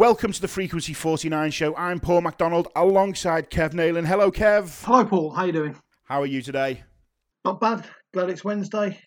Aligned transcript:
Welcome 0.00 0.32
to 0.32 0.40
the 0.40 0.48
Frequency 0.48 0.94
49 0.94 1.50
show. 1.50 1.76
I'm 1.76 2.00
Paul 2.00 2.22
McDonald 2.22 2.68
alongside 2.74 3.50
Kev 3.50 3.74
Neylon. 3.74 4.06
Hello, 4.06 4.30
Kev. 4.30 4.82
Hello, 4.82 5.04
Paul. 5.04 5.30
How 5.30 5.42
are 5.42 5.46
you 5.46 5.52
doing? 5.52 5.76
How 6.04 6.22
are 6.22 6.26
you 6.26 6.40
today? 6.40 6.84
Not 7.44 7.60
bad. 7.60 7.84
Glad 8.14 8.30
it's 8.30 8.42
Wednesday. 8.42 8.98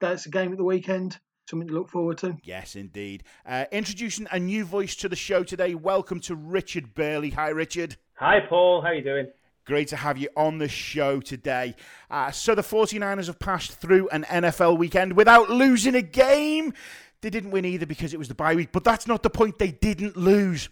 That 0.00 0.12
it's 0.12 0.26
a 0.26 0.30
game 0.30 0.52
at 0.52 0.58
the 0.58 0.62
weekend. 0.62 1.18
Something 1.50 1.66
to 1.66 1.74
look 1.74 1.88
forward 1.88 2.18
to. 2.18 2.36
Yes, 2.44 2.76
indeed. 2.76 3.24
Uh, 3.44 3.64
introducing 3.72 4.28
a 4.30 4.38
new 4.38 4.64
voice 4.64 4.94
to 4.94 5.08
the 5.08 5.16
show 5.16 5.42
today. 5.42 5.74
Welcome 5.74 6.20
to 6.20 6.36
Richard 6.36 6.94
Burley. 6.94 7.30
Hi, 7.30 7.48
Richard. 7.48 7.96
Hi, 8.14 8.38
Paul. 8.48 8.82
How 8.82 8.90
are 8.90 8.94
you 8.94 9.02
doing? 9.02 9.26
Great 9.66 9.88
to 9.88 9.96
have 9.96 10.16
you 10.16 10.28
on 10.36 10.58
the 10.58 10.68
show 10.68 11.18
today. 11.18 11.74
Uh, 12.08 12.30
so 12.30 12.54
the 12.54 12.62
49ers 12.62 13.26
have 13.26 13.40
passed 13.40 13.72
through 13.80 14.08
an 14.10 14.22
NFL 14.22 14.78
weekend 14.78 15.14
without 15.14 15.50
losing 15.50 15.96
a 15.96 16.02
game. 16.02 16.72
They 17.20 17.30
didn't 17.30 17.50
win 17.50 17.64
either 17.64 17.86
because 17.86 18.12
it 18.12 18.18
was 18.18 18.28
the 18.28 18.34
bye 18.34 18.54
week, 18.54 18.70
but 18.72 18.84
that's 18.84 19.06
not 19.06 19.22
the 19.22 19.30
point. 19.30 19.58
They 19.58 19.70
didn't 19.70 20.16
lose. 20.16 20.68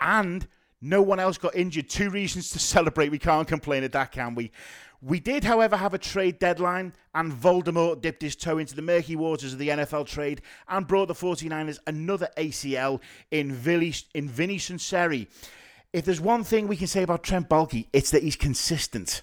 And 0.00 0.46
no 0.80 1.02
one 1.02 1.18
else 1.18 1.38
got 1.38 1.56
injured. 1.56 1.88
Two 1.88 2.10
reasons 2.10 2.50
to 2.50 2.58
celebrate. 2.74 3.10
We 3.10 3.18
can't 3.18 3.48
complain 3.48 3.84
at 3.84 3.92
that, 3.92 4.12
can 4.12 4.34
we? 4.34 4.52
We 5.00 5.20
did, 5.20 5.44
however, 5.44 5.76
have 5.76 5.92
a 5.92 5.98
trade 5.98 6.38
deadline, 6.38 6.94
and 7.14 7.30
Voldemort 7.30 8.00
dipped 8.00 8.22
his 8.22 8.34
toe 8.34 8.56
into 8.56 8.74
the 8.74 8.80
murky 8.80 9.16
waters 9.16 9.52
of 9.52 9.58
the 9.58 9.68
NFL 9.68 10.06
trade 10.06 10.40
and 10.66 10.86
brought 10.86 11.08
the 11.08 11.14
49ers 11.14 11.78
another 11.86 12.28
ACL 12.38 13.00
in, 13.30 13.52
Vinny, 13.52 13.92
in 14.14 14.30
Vinny 14.30 14.56
Sunseri. 14.56 15.26
If 15.92 16.06
there's 16.06 16.22
one 16.22 16.42
thing 16.42 16.68
we 16.68 16.76
can 16.76 16.86
say 16.86 17.02
about 17.02 17.22
Trent 17.22 17.50
Baalke, 17.50 17.86
it's 17.92 18.10
that 18.12 18.22
he's 18.22 18.36
consistent. 18.36 19.22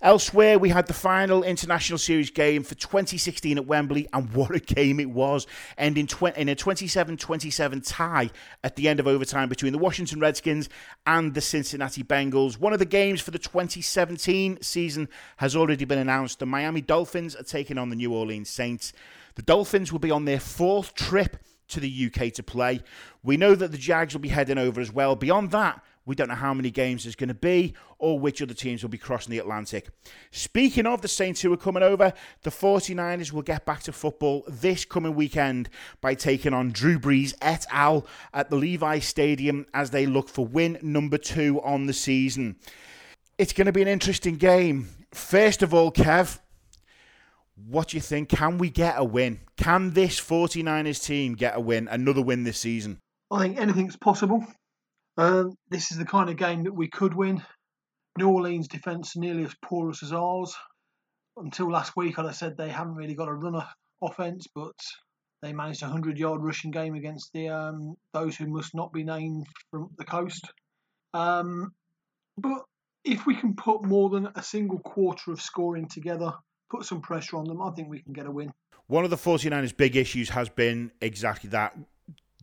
Elsewhere, 0.00 0.60
we 0.60 0.68
had 0.68 0.86
the 0.86 0.94
final 0.94 1.42
international 1.42 1.98
series 1.98 2.30
game 2.30 2.62
for 2.62 2.76
2016 2.76 3.58
at 3.58 3.66
Wembley, 3.66 4.06
and 4.12 4.32
what 4.32 4.54
a 4.54 4.60
game 4.60 5.00
it 5.00 5.10
was, 5.10 5.44
ending 5.76 6.08
in 6.36 6.48
a 6.48 6.54
27 6.54 7.16
27 7.16 7.80
tie 7.80 8.30
at 8.62 8.76
the 8.76 8.88
end 8.88 9.00
of 9.00 9.08
overtime 9.08 9.48
between 9.48 9.72
the 9.72 9.78
Washington 9.78 10.20
Redskins 10.20 10.68
and 11.04 11.34
the 11.34 11.40
Cincinnati 11.40 12.04
Bengals. 12.04 12.60
One 12.60 12.72
of 12.72 12.78
the 12.78 12.84
games 12.84 13.20
for 13.20 13.32
the 13.32 13.40
2017 13.40 14.62
season 14.62 15.08
has 15.38 15.56
already 15.56 15.84
been 15.84 15.98
announced. 15.98 16.38
The 16.38 16.46
Miami 16.46 16.80
Dolphins 16.80 17.34
are 17.34 17.42
taking 17.42 17.76
on 17.76 17.90
the 17.90 17.96
New 17.96 18.14
Orleans 18.14 18.48
Saints. 18.48 18.92
The 19.34 19.42
Dolphins 19.42 19.90
will 19.90 19.98
be 19.98 20.12
on 20.12 20.26
their 20.26 20.38
fourth 20.38 20.94
trip 20.94 21.38
to 21.68 21.80
the 21.80 22.06
UK 22.06 22.32
to 22.34 22.44
play. 22.44 22.82
We 23.24 23.36
know 23.36 23.56
that 23.56 23.72
the 23.72 23.78
Jags 23.78 24.14
will 24.14 24.20
be 24.20 24.28
heading 24.28 24.58
over 24.58 24.80
as 24.80 24.92
well. 24.92 25.16
Beyond 25.16 25.50
that, 25.50 25.82
we 26.08 26.14
don't 26.14 26.28
know 26.28 26.34
how 26.34 26.54
many 26.54 26.70
games 26.70 27.04
there's 27.04 27.14
going 27.14 27.28
to 27.28 27.34
be 27.34 27.74
or 27.98 28.18
which 28.18 28.40
other 28.40 28.54
teams 28.54 28.82
will 28.82 28.88
be 28.88 28.96
crossing 28.96 29.30
the 29.30 29.38
Atlantic. 29.38 29.90
Speaking 30.30 30.86
of 30.86 31.02
the 31.02 31.08
Saints 31.08 31.42
who 31.42 31.52
are 31.52 31.58
coming 31.58 31.82
over, 31.82 32.14
the 32.42 32.50
49ers 32.50 33.30
will 33.30 33.42
get 33.42 33.66
back 33.66 33.82
to 33.82 33.92
football 33.92 34.42
this 34.48 34.86
coming 34.86 35.14
weekend 35.14 35.68
by 36.00 36.14
taking 36.14 36.54
on 36.54 36.70
Drew 36.70 36.98
Brees 36.98 37.34
et 37.42 37.66
al. 37.70 38.06
at 38.32 38.48
the 38.48 38.56
Levi 38.56 39.00
Stadium 39.00 39.66
as 39.74 39.90
they 39.90 40.06
look 40.06 40.30
for 40.30 40.46
win 40.46 40.78
number 40.80 41.18
two 41.18 41.60
on 41.62 41.84
the 41.84 41.92
season. 41.92 42.56
It's 43.36 43.52
going 43.52 43.66
to 43.66 43.72
be 43.72 43.82
an 43.82 43.88
interesting 43.88 44.36
game. 44.36 44.88
First 45.12 45.62
of 45.62 45.74
all, 45.74 45.92
Kev, 45.92 46.38
what 47.66 47.88
do 47.88 47.98
you 47.98 48.00
think? 48.00 48.30
Can 48.30 48.56
we 48.56 48.70
get 48.70 48.94
a 48.96 49.04
win? 49.04 49.40
Can 49.58 49.90
this 49.90 50.18
49ers 50.18 51.04
team 51.04 51.34
get 51.34 51.54
a 51.54 51.60
win, 51.60 51.86
another 51.86 52.22
win 52.22 52.44
this 52.44 52.58
season? 52.58 52.98
I 53.30 53.40
think 53.40 53.60
anything's 53.60 53.96
possible. 53.96 54.46
Um, 55.18 55.54
this 55.68 55.90
is 55.90 55.98
the 55.98 56.04
kind 56.04 56.30
of 56.30 56.36
game 56.36 56.62
that 56.64 56.74
we 56.74 56.88
could 56.88 57.12
win. 57.12 57.42
New 58.16 58.28
Orleans 58.28 58.68
defence 58.68 59.16
nearly 59.16 59.44
as 59.44 59.54
porous 59.64 60.02
as 60.04 60.12
ours. 60.12 60.54
Until 61.36 61.70
last 61.70 61.92
week, 61.96 62.18
I 62.20 62.30
said 62.30 62.56
they 62.56 62.70
haven't 62.70 62.94
really 62.94 63.14
got 63.14 63.28
a 63.28 63.34
runner 63.34 63.66
offence, 64.00 64.46
but 64.54 64.76
they 65.42 65.52
managed 65.52 65.82
a 65.82 65.88
hundred-yard 65.88 66.42
rushing 66.42 66.70
game 66.70 66.94
against 66.94 67.32
the 67.32 67.48
um, 67.48 67.96
those 68.12 68.36
who 68.36 68.46
must 68.46 68.74
not 68.74 68.92
be 68.92 69.02
named 69.02 69.46
from 69.70 69.90
the 69.98 70.04
coast. 70.04 70.44
Um, 71.14 71.72
but 72.36 72.62
if 73.04 73.26
we 73.26 73.34
can 73.34 73.54
put 73.54 73.84
more 73.84 74.10
than 74.10 74.28
a 74.36 74.42
single 74.42 74.78
quarter 74.78 75.32
of 75.32 75.40
scoring 75.40 75.88
together, 75.88 76.32
put 76.70 76.84
some 76.84 77.00
pressure 77.00 77.36
on 77.36 77.44
them, 77.44 77.60
I 77.60 77.70
think 77.72 77.88
we 77.88 78.02
can 78.02 78.12
get 78.12 78.26
a 78.26 78.30
win. 78.30 78.52
One 78.86 79.04
of 79.04 79.10
the 79.10 79.16
49ers' 79.16 79.76
big 79.76 79.96
issues 79.96 80.30
has 80.30 80.48
been 80.48 80.92
exactly 81.00 81.50
that. 81.50 81.76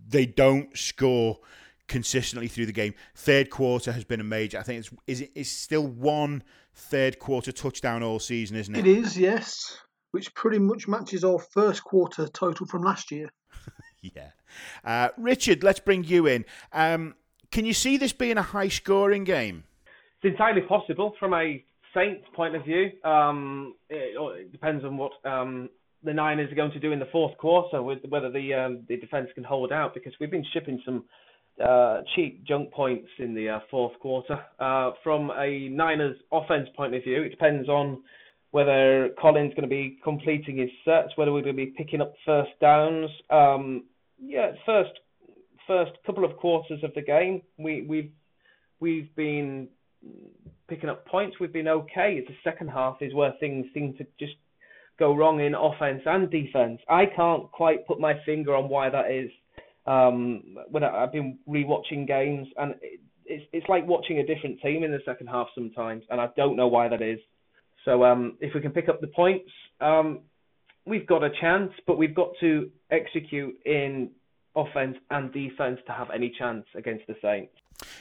They 0.07 0.25
don't 0.25 0.78
score 0.78 1.39
consistently 1.88 2.47
through 2.47 2.66
the 2.66 2.73
game. 2.73 2.94
Third 3.16 3.50
quarter 3.50 3.91
has 3.91 4.03
been 4.03 4.19
a 4.19 4.25
major. 4.25 4.57
I 4.57 4.63
think 4.63 4.79
it's 4.79 4.90
is 5.07 5.22
it 5.22 5.31
is 5.35 5.50
still 5.50 5.85
one 5.88 6.44
third 6.73 7.19
quarter 7.19 7.51
touchdown 7.51 8.03
all 8.03 8.19
season, 8.19 8.57
isn't 8.57 8.75
it? 8.75 8.85
It 8.85 8.97
is, 8.97 9.18
yes. 9.18 9.78
Which 10.12 10.34
pretty 10.34 10.59
much 10.59 10.88
matches 10.88 11.23
our 11.23 11.40
first 11.40 11.84
quarter 11.84 12.28
total 12.28 12.66
from 12.66 12.84
last 12.84 13.12
year. 13.12 13.29
yeah. 14.01 14.29
Uh, 14.84 15.09
Richard, 15.18 15.63
let's 15.63 15.79
bring 15.79 16.03
you 16.03 16.28
in. 16.28 16.46
Um, 16.72 17.16
can 17.51 17.66
you 17.66 17.73
see 17.73 17.97
this 17.97 18.13
being 18.13 18.38
a 18.38 18.41
high 18.41 18.69
scoring 18.69 19.23
game? 19.23 19.63
It's 20.22 20.31
entirely 20.31 20.62
possible 20.62 21.13
from 21.19 21.34
a 21.34 21.63
Saints 21.94 22.25
point 22.34 22.56
of 22.56 22.63
view. 22.66 22.91
Um, 23.03 23.75
it, 23.90 24.17
it, 24.19 24.52
depends 24.52 24.84
on 24.84 24.97
what 24.97 25.13
um, 25.23 25.69
the 26.03 26.13
Niners 26.13 26.52
are 26.52 26.56
going 26.56 26.72
to 26.72 26.79
do 26.79 26.91
in 26.91 27.00
the 27.00 27.07
fourth 27.12 27.38
quarter, 27.38 27.81
with 27.81 28.00
whether 28.09 28.29
the 28.29 28.53
um, 28.53 28.85
the 28.88 28.97
defense 28.97 29.29
can 29.35 29.44
hold 29.44 29.72
out, 29.72 29.94
because 29.94 30.13
we've 30.19 30.31
been 30.31 30.46
shipping 30.53 30.81
some 30.85 31.06
uh, 31.63 32.01
cheap 32.16 32.43
junk 32.45 32.71
points 32.71 33.07
in 33.19 33.33
the 33.33 33.49
uh, 33.49 33.59
fourth 33.71 33.97
quarter. 33.99 34.39
Uh, 34.59 34.91
from 35.03 35.31
a 35.38 35.69
Niners 35.69 36.17
offense 36.31 36.67
point 36.75 36.95
of 36.95 37.03
view, 37.03 37.21
it 37.23 37.29
depends 37.29 37.69
on 37.69 38.01
whether 38.51 39.09
Colin's 39.21 39.53
going 39.53 39.63
to 39.63 39.67
be 39.67 39.97
completing 40.03 40.57
his 40.57 40.69
sets, 40.83 41.09
whether 41.16 41.31
we're 41.31 41.41
going 41.41 41.55
to 41.55 41.66
be 41.66 41.73
picking 41.77 42.01
up 42.01 42.13
first 42.25 42.51
downs. 42.61 43.09
Um, 43.29 43.83
yeah, 44.19 44.51
first 44.66 44.91
first 45.67 45.91
couple 46.05 46.23
of 46.23 46.38
quarters 46.38 46.83
of 46.83 46.93
the 46.93 47.01
game, 47.01 47.41
we 47.57 47.85
we've 47.87 48.11
we've 48.79 49.13
been 49.16 49.67
picking 50.67 50.89
up 50.89 51.05
points. 51.05 51.37
We've 51.39 51.53
been 51.53 51.67
okay. 51.67 52.16
It's 52.17 52.27
the 52.27 52.35
second 52.43 52.69
half 52.69 52.97
is 53.01 53.13
where 53.13 53.33
things 53.39 53.66
seem 53.73 53.93
to 53.97 54.05
just 54.19 54.35
go 54.97 55.16
wrong 55.16 55.41
in 55.41 55.55
offense 55.55 56.01
and 56.05 56.29
defense. 56.29 56.79
I 56.89 57.05
can't 57.05 57.51
quite 57.51 57.85
put 57.87 57.99
my 57.99 58.13
finger 58.25 58.55
on 58.55 58.69
why 58.69 58.89
that 58.89 59.11
is. 59.11 59.29
Um, 59.88 60.57
when 60.69 60.84
I, 60.84 61.01
have 61.01 61.12
been 61.12 61.38
rewatching 61.47 62.07
games, 62.07 62.47
and 62.57 62.75
it, 62.81 63.00
it's 63.25 63.46
it's 63.53 63.69
like 63.69 63.88
watching 63.88 64.19
a 64.19 64.25
different 64.25 64.62
team 64.62 64.84
in 64.84 64.91
the 64.91 65.01
second 65.06 65.28
half 65.28 65.47
sometimes, 65.53 66.03
and 66.09 66.19
I 66.19 66.29
don't 66.35 66.56
know 66.56 66.68
why 66.68 66.88
that 66.88 67.01
is. 67.01 67.19
So 67.84 68.03
um, 68.03 68.38
if 68.41 68.53
we 68.56 68.62
can 68.62 68.72
pick 68.72 68.90
up 68.90 69.00
the 69.00 69.07
points, 69.07 69.50
um, 69.79 70.22
we've 70.85 71.06
got 71.06 71.23
a 71.23 71.29
chance, 71.40 71.72
but 71.85 71.97
we've 71.97 72.16
got 72.16 72.31
to 72.40 72.72
execute 72.90 73.56
in 73.66 74.09
offense 74.56 74.97
and 75.12 75.31
defense 75.31 75.79
to 75.85 75.91
have 75.91 76.09
any 76.13 76.34
chance 76.38 76.66
against 76.75 77.06
the 77.07 77.16
Saints. 77.22 77.53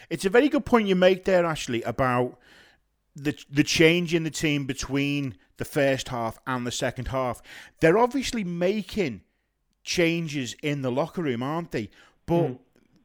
It's 0.08 0.24
a 0.24 0.30
very 0.30 0.48
good 0.48 0.64
point 0.64 0.88
you 0.88 0.94
make 0.94 1.24
there, 1.24 1.44
Ashley, 1.44 1.82
about 1.82 2.38
the 3.14 3.36
the 3.50 3.64
change 3.64 4.14
in 4.14 4.24
the 4.24 4.30
team 4.30 4.66
between 4.66 5.36
the 5.56 5.64
first 5.64 6.08
half 6.08 6.38
and 6.46 6.66
the 6.66 6.72
second 6.72 7.08
half. 7.08 7.42
They're 7.80 7.98
obviously 7.98 8.44
making 8.44 9.22
changes 9.84 10.56
in 10.62 10.82
the 10.82 10.90
locker 10.90 11.22
room, 11.22 11.42
aren't 11.42 11.70
they? 11.70 11.90
But 12.26 12.42
mm. 12.42 12.58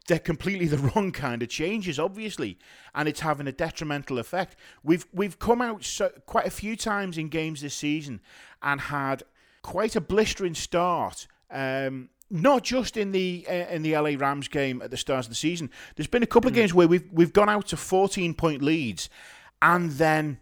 they're 0.07 0.17
completely 0.17 0.67
the 0.75 0.77
wrong 0.77 1.11
kind 1.11 1.43
of 1.43 1.49
changes, 1.49 1.99
obviously, 1.99 2.57
and 2.95 3.07
it's 3.07 3.19
having 3.19 3.47
a 3.47 3.51
detrimental 3.51 4.17
effect. 4.17 4.55
We've 4.83 5.05
we've 5.13 5.37
come 5.37 5.61
out 5.61 5.83
so, 5.83 6.09
quite 6.25 6.47
a 6.47 6.51
few 6.51 6.75
times 6.75 7.17
in 7.17 7.29
games 7.29 7.61
this 7.61 7.75
season 7.75 8.21
and 8.63 8.81
had 8.81 9.23
quite 9.61 9.95
a 9.95 10.01
blistering 10.01 10.55
start. 10.55 11.27
Um, 11.51 12.09
not 12.31 12.63
just 12.63 12.95
in 12.95 13.11
the 13.11 13.45
uh, 13.49 13.53
in 13.53 13.81
the 13.81 13.97
LA 13.97 14.11
Rams 14.17 14.47
game 14.47 14.81
at 14.81 14.91
the 14.91 14.97
start 14.97 15.25
of 15.25 15.29
the 15.29 15.35
season. 15.35 15.69
There's 15.95 16.07
been 16.07 16.23
a 16.23 16.27
couple 16.27 16.47
of 16.47 16.53
hmm. 16.53 16.61
games 16.61 16.73
where 16.73 16.87
we've 16.87 17.07
we've 17.11 17.33
gone 17.33 17.49
out 17.49 17.67
to 17.67 17.77
14 17.77 18.33
point 18.35 18.61
leads 18.61 19.09
and 19.61 19.91
then 19.91 20.39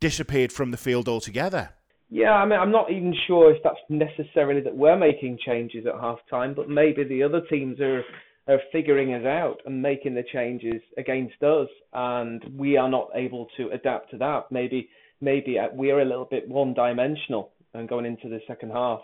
disappeared 0.00 0.52
from 0.52 0.70
the 0.70 0.76
field 0.76 1.08
altogether. 1.08 1.70
Yeah, 2.10 2.32
I 2.32 2.46
mean, 2.46 2.58
I'm 2.58 2.72
not 2.72 2.90
even 2.90 3.14
sure 3.26 3.54
if 3.54 3.62
that's 3.62 3.76
necessarily 3.90 4.62
that 4.62 4.74
we're 4.74 4.96
making 4.96 5.38
changes 5.44 5.86
at 5.86 6.00
half 6.00 6.18
time, 6.30 6.54
but 6.54 6.68
maybe 6.68 7.04
the 7.04 7.22
other 7.22 7.42
teams 7.50 7.80
are 7.80 8.02
are 8.48 8.60
figuring 8.72 9.12
us 9.12 9.26
out 9.26 9.58
and 9.66 9.82
making 9.82 10.14
the 10.14 10.24
changes 10.32 10.80
against 10.96 11.42
us, 11.42 11.68
and 11.92 12.42
we 12.56 12.78
are 12.78 12.88
not 12.88 13.10
able 13.14 13.46
to 13.58 13.68
adapt 13.70 14.10
to 14.10 14.16
that. 14.16 14.50
Maybe 14.50 14.88
maybe 15.20 15.58
uh, 15.58 15.68
we're 15.74 16.00
a 16.00 16.04
little 16.04 16.24
bit 16.24 16.48
one 16.48 16.72
dimensional 16.72 17.50
and 17.74 17.88
going 17.88 18.06
into 18.06 18.30
the 18.30 18.40
second 18.48 18.70
half. 18.70 19.00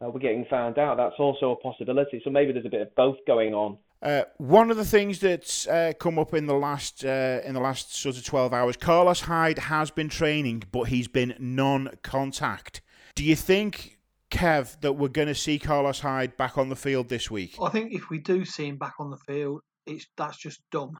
Uh, 0.00 0.10
we're 0.10 0.20
getting 0.20 0.46
found 0.48 0.78
out. 0.78 0.96
That's 0.96 1.18
also 1.18 1.50
a 1.50 1.56
possibility. 1.56 2.20
So 2.22 2.30
maybe 2.30 2.52
there's 2.52 2.66
a 2.66 2.70
bit 2.70 2.82
of 2.82 2.94
both 2.94 3.16
going 3.26 3.52
on. 3.52 3.78
Uh, 4.00 4.22
one 4.36 4.70
of 4.70 4.76
the 4.76 4.84
things 4.84 5.18
that's 5.18 5.66
uh, 5.66 5.92
come 5.98 6.18
up 6.18 6.32
in 6.32 6.46
the 6.46 6.54
last 6.54 7.04
uh, 7.04 7.40
in 7.44 7.54
the 7.54 7.60
last 7.60 7.94
sort 7.94 8.16
of 8.16 8.24
twelve 8.24 8.52
hours, 8.52 8.76
Carlos 8.76 9.22
Hyde 9.22 9.58
has 9.58 9.90
been 9.90 10.08
training, 10.08 10.62
but 10.70 10.84
he's 10.84 11.08
been 11.08 11.34
non-contact. 11.38 12.80
Do 13.16 13.24
you 13.24 13.34
think, 13.34 13.98
Kev, 14.30 14.80
that 14.82 14.92
we're 14.92 15.08
going 15.08 15.26
to 15.28 15.34
see 15.34 15.58
Carlos 15.58 15.98
Hyde 16.00 16.36
back 16.36 16.56
on 16.56 16.68
the 16.68 16.76
field 16.76 17.08
this 17.08 17.28
week? 17.28 17.56
I 17.60 17.70
think 17.70 17.92
if 17.92 18.08
we 18.08 18.18
do 18.18 18.44
see 18.44 18.68
him 18.68 18.76
back 18.76 18.94
on 19.00 19.10
the 19.10 19.16
field, 19.16 19.62
it's 19.84 20.06
that's 20.16 20.36
just 20.36 20.60
dumb. 20.70 20.96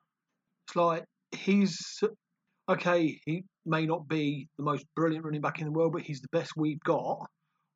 It's 0.67 0.75
like 0.75 1.05
he's 1.31 2.03
okay. 2.69 3.21
He 3.25 3.45
may 3.65 3.87
not 3.87 4.09
be 4.09 4.49
the 4.59 4.65
most 4.65 4.85
brilliant 4.97 5.25
running 5.25 5.41
back 5.41 5.61
in 5.61 5.67
the 5.67 5.73
world, 5.73 5.93
but 5.93 6.03
he's 6.03 6.21
the 6.21 6.29
best 6.33 6.53
we've 6.57 6.81
got. 6.81 7.29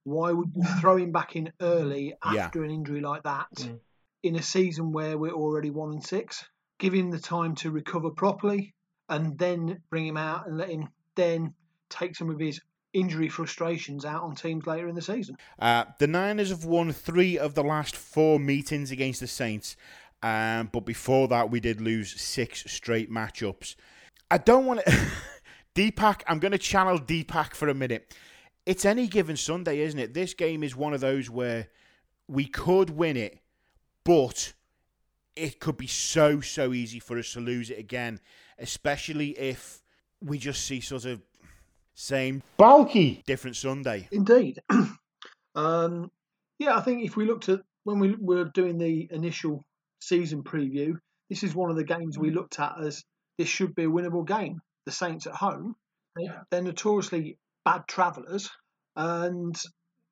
Why 0.02 0.32
would 0.32 0.48
you 0.52 0.64
throw 0.80 0.96
him 0.96 1.12
back 1.12 1.36
in 1.36 1.52
early 1.60 2.14
after 2.24 2.58
yeah. 2.58 2.64
an 2.64 2.70
injury 2.72 3.00
like 3.00 3.22
that? 3.22 3.46
Mm 3.56 3.78
in 4.22 4.36
a 4.36 4.42
season 4.42 4.92
where 4.92 5.18
we're 5.18 5.32
already 5.32 5.70
one 5.70 5.92
and 5.92 6.04
six. 6.04 6.44
Give 6.78 6.92
him 6.92 7.10
the 7.10 7.18
time 7.18 7.54
to 7.56 7.70
recover 7.70 8.10
properly, 8.10 8.74
and 9.08 9.38
then 9.38 9.82
bring 9.90 10.06
him 10.06 10.16
out 10.16 10.46
and 10.46 10.56
let 10.56 10.70
him 10.70 10.88
then 11.14 11.54
take 11.90 12.16
some 12.16 12.30
of 12.30 12.38
his 12.38 12.60
injury 12.92 13.28
frustrations 13.28 14.04
out 14.04 14.22
on 14.22 14.34
teams 14.34 14.66
later 14.66 14.88
in 14.88 14.94
the 14.94 15.02
season. 15.02 15.36
Uh, 15.58 15.84
the 15.98 16.06
Niners 16.06 16.50
have 16.50 16.64
won 16.64 16.92
three 16.92 17.38
of 17.38 17.54
the 17.54 17.62
last 17.62 17.96
four 17.96 18.38
meetings 18.38 18.90
against 18.90 19.20
the 19.20 19.26
Saints, 19.26 19.76
um, 20.22 20.70
but 20.72 20.80
before 20.80 21.28
that, 21.28 21.50
we 21.50 21.60
did 21.60 21.80
lose 21.80 22.20
six 22.20 22.64
straight 22.70 23.10
matchups. 23.10 23.76
I 24.30 24.38
don't 24.38 24.66
want 24.66 24.84
to. 24.84 25.06
Deepak, 25.74 26.22
I'm 26.26 26.38
going 26.38 26.52
to 26.52 26.58
channel 26.58 26.98
Deepak 26.98 27.54
for 27.54 27.68
a 27.68 27.74
minute. 27.74 28.14
It's 28.66 28.84
any 28.84 29.08
given 29.08 29.36
Sunday, 29.36 29.80
isn't 29.80 29.98
it? 29.98 30.14
This 30.14 30.34
game 30.34 30.62
is 30.62 30.76
one 30.76 30.92
of 30.92 31.00
those 31.00 31.30
where 31.30 31.68
we 32.28 32.46
could 32.46 32.90
win 32.90 33.16
it, 33.16 33.38
but 34.04 34.52
it 35.36 35.60
could 35.60 35.76
be 35.76 35.86
so, 35.86 36.40
so 36.40 36.72
easy 36.72 36.98
for 36.98 37.18
us 37.18 37.32
to 37.32 37.40
lose 37.40 37.70
it 37.70 37.78
again, 37.78 38.20
especially 38.58 39.30
if 39.30 39.82
we 40.20 40.38
just 40.38 40.64
see 40.64 40.80
sort 40.80 41.04
of 41.04 41.20
same 41.94 42.42
Baalke 42.58 43.24
different 43.24 43.56
Sunday. 43.56 44.08
Indeed. 44.12 44.60
um, 45.54 46.10
yeah, 46.58 46.76
I 46.76 46.80
think 46.80 47.04
if 47.04 47.16
we 47.16 47.26
looked 47.26 47.48
at 47.48 47.60
when 47.84 47.98
we 47.98 48.14
were 48.18 48.44
doing 48.44 48.78
the 48.78 49.08
initial 49.10 49.62
season 50.00 50.42
preview, 50.42 50.96
this 51.28 51.42
is 51.42 51.54
one 51.54 51.70
of 51.70 51.76
the 51.76 51.84
games 51.84 52.18
we 52.18 52.30
looked 52.30 52.58
at 52.60 52.74
as 52.82 53.02
this 53.38 53.48
should 53.48 53.74
be 53.74 53.84
a 53.84 53.88
winnable 53.90 54.26
game. 54.26 54.60
The 54.86 54.92
Saints 54.92 55.26
at 55.26 55.34
home, 55.34 55.74
they're 56.50 56.62
notoriously 56.62 57.38
bad 57.64 57.86
travellers, 57.86 58.50
and 58.96 59.56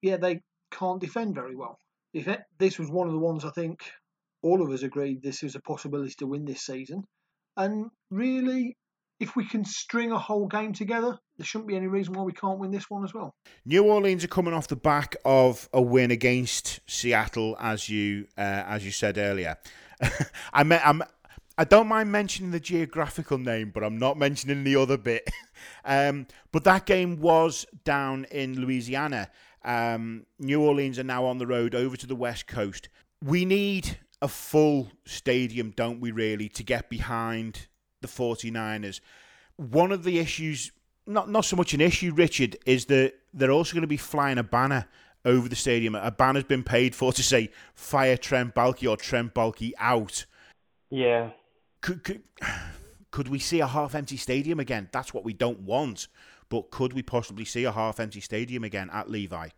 yeah, 0.00 0.16
they 0.16 0.40
can't 0.70 1.00
defend 1.00 1.34
very 1.34 1.54
well. 1.54 1.78
If 2.12 2.28
it, 2.28 2.40
this 2.58 2.78
was 2.78 2.90
one 2.90 3.06
of 3.06 3.12
the 3.12 3.18
ones 3.18 3.44
I 3.44 3.50
think 3.50 3.80
all 4.42 4.62
of 4.62 4.70
us 4.70 4.82
agreed 4.82 5.22
this 5.22 5.42
was 5.42 5.54
a 5.54 5.60
possibility 5.60 6.14
to 6.18 6.26
win 6.26 6.44
this 6.44 6.62
season, 6.62 7.04
and 7.56 7.86
really, 8.10 8.76
if 9.20 9.36
we 9.36 9.44
can 9.44 9.64
string 9.64 10.12
a 10.12 10.18
whole 10.18 10.46
game 10.46 10.72
together, 10.72 11.18
there 11.36 11.44
shouldn't 11.44 11.68
be 11.68 11.76
any 11.76 11.86
reason 11.86 12.14
why 12.14 12.22
we 12.22 12.32
can't 12.32 12.58
win 12.58 12.70
this 12.70 12.88
one 12.88 13.04
as 13.04 13.12
well. 13.12 13.34
New 13.64 13.84
Orleans 13.84 14.24
are 14.24 14.28
coming 14.28 14.54
off 14.54 14.68
the 14.68 14.76
back 14.76 15.16
of 15.24 15.68
a 15.72 15.82
win 15.82 16.10
against 16.10 16.80
Seattle, 16.86 17.56
as 17.60 17.88
you 17.88 18.26
uh, 18.38 18.64
as 18.66 18.84
you 18.84 18.90
said 18.90 19.18
earlier. 19.18 19.56
I 20.52 20.64
met, 20.64 20.80
I'm, 20.84 21.02
I 21.58 21.64
don't 21.64 21.88
mind 21.88 22.10
mentioning 22.10 22.52
the 22.52 22.60
geographical 22.60 23.36
name, 23.36 23.70
but 23.70 23.84
I'm 23.84 23.98
not 23.98 24.16
mentioning 24.16 24.64
the 24.64 24.76
other 24.76 24.96
bit. 24.96 25.28
um, 25.84 26.26
but 26.52 26.64
that 26.64 26.86
game 26.86 27.20
was 27.20 27.66
down 27.84 28.24
in 28.30 28.58
Louisiana. 28.58 29.30
Um, 29.64 30.26
New 30.38 30.62
Orleans 30.62 30.98
are 30.98 31.04
now 31.04 31.24
on 31.24 31.38
the 31.38 31.46
road 31.46 31.74
over 31.74 31.96
to 31.96 32.06
the 32.06 32.14
West 32.14 32.46
Coast. 32.46 32.88
We 33.22 33.44
need 33.44 33.98
a 34.22 34.28
full 34.28 34.90
stadium, 35.04 35.72
don't 35.76 36.00
we, 36.00 36.10
really, 36.10 36.48
to 36.50 36.62
get 36.62 36.88
behind 36.88 37.68
the 38.00 38.08
49ers. 38.08 39.00
One 39.56 39.92
of 39.92 40.04
the 40.04 40.18
issues, 40.18 40.72
not, 41.06 41.28
not 41.28 41.44
so 41.44 41.56
much 41.56 41.74
an 41.74 41.80
issue, 41.80 42.12
Richard, 42.14 42.56
is 42.66 42.86
that 42.86 43.14
they're 43.32 43.50
also 43.50 43.74
going 43.74 43.82
to 43.82 43.88
be 43.88 43.96
flying 43.96 44.38
a 44.38 44.42
banner 44.42 44.86
over 45.24 45.48
the 45.48 45.56
stadium. 45.56 45.94
A 45.94 46.10
banner's 46.10 46.44
been 46.44 46.62
paid 46.62 46.94
for 46.94 47.12
to 47.12 47.22
say 47.22 47.50
fire 47.74 48.16
Trent 48.16 48.54
Baalke 48.54 48.88
or 48.88 48.96
Trent 48.96 49.34
Baalke 49.34 49.72
out. 49.78 50.24
Yeah. 50.88 51.30
Could, 51.82 52.04
could, 52.04 52.22
could 53.10 53.28
we 53.28 53.38
see 53.38 53.60
a 53.60 53.66
half 53.66 53.94
empty 53.94 54.16
stadium 54.16 54.60
again? 54.60 54.88
That's 54.92 55.12
what 55.12 55.24
we 55.24 55.32
don't 55.32 55.60
want. 55.60 56.08
But 56.50 56.70
could 56.70 56.92
we 56.92 57.02
possibly 57.02 57.44
see 57.46 57.64
a 57.64 57.72
half 57.72 57.98
empty 57.98 58.20
stadium 58.20 58.64
again 58.64 58.90
at 58.92 59.08
Levi? 59.08 59.48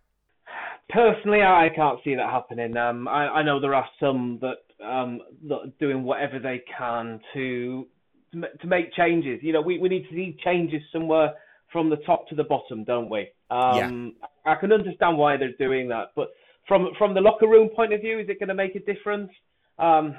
Personally, 0.90 1.40
I 1.40 1.70
can't 1.74 1.98
see 2.04 2.14
that 2.14 2.30
happening. 2.30 2.76
Um, 2.76 3.08
I, 3.08 3.28
I 3.28 3.42
know 3.42 3.58
there 3.58 3.74
are 3.74 3.88
some 3.98 4.38
that 4.42 4.86
um, 4.86 5.20
that 5.48 5.54
are 5.54 5.72
doing 5.80 6.04
whatever 6.04 6.38
they 6.38 6.62
can 6.78 7.18
to 7.32 7.86
to 8.32 8.66
make 8.66 8.92
changes. 8.94 9.40
You 9.42 9.52
know, 9.52 9.60
we, 9.60 9.78
we 9.78 9.88
need 9.88 10.08
to 10.08 10.14
see 10.14 10.36
changes 10.44 10.82
somewhere 10.92 11.32
from 11.72 11.88
the 11.88 11.96
top 11.96 12.28
to 12.28 12.34
the 12.34 12.44
bottom, 12.44 12.84
don't 12.84 13.10
we? 13.10 13.28
Um, 13.50 14.14
yeah. 14.20 14.52
I 14.52 14.54
can 14.56 14.72
understand 14.72 15.16
why 15.16 15.36
they're 15.36 15.56
doing 15.58 15.88
that, 15.88 16.12
but 16.14 16.28
from 16.68 16.88
from 16.98 17.14
the 17.14 17.20
locker 17.20 17.48
room 17.48 17.70
point 17.74 17.94
of 17.94 18.00
view, 18.02 18.18
is 18.18 18.28
it 18.28 18.38
going 18.38 18.48
to 18.48 18.54
make 18.54 18.74
a 18.74 18.80
difference? 18.80 19.30
Um, 19.78 20.14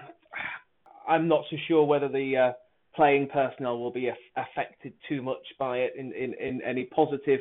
I'm 1.08 1.28
not 1.28 1.44
so 1.52 1.58
sure 1.68 1.84
whether 1.86 2.08
the 2.08 2.38
uh, 2.38 2.52
playing 2.96 3.28
personnel 3.28 3.80
will 3.80 3.92
be 3.92 4.12
affected 4.36 4.94
too 5.08 5.22
much 5.22 5.44
by 5.60 5.78
it 5.78 5.94
in, 5.98 6.14
in, 6.14 6.34
in 6.34 6.62
any 6.62 6.86
positive 6.86 7.40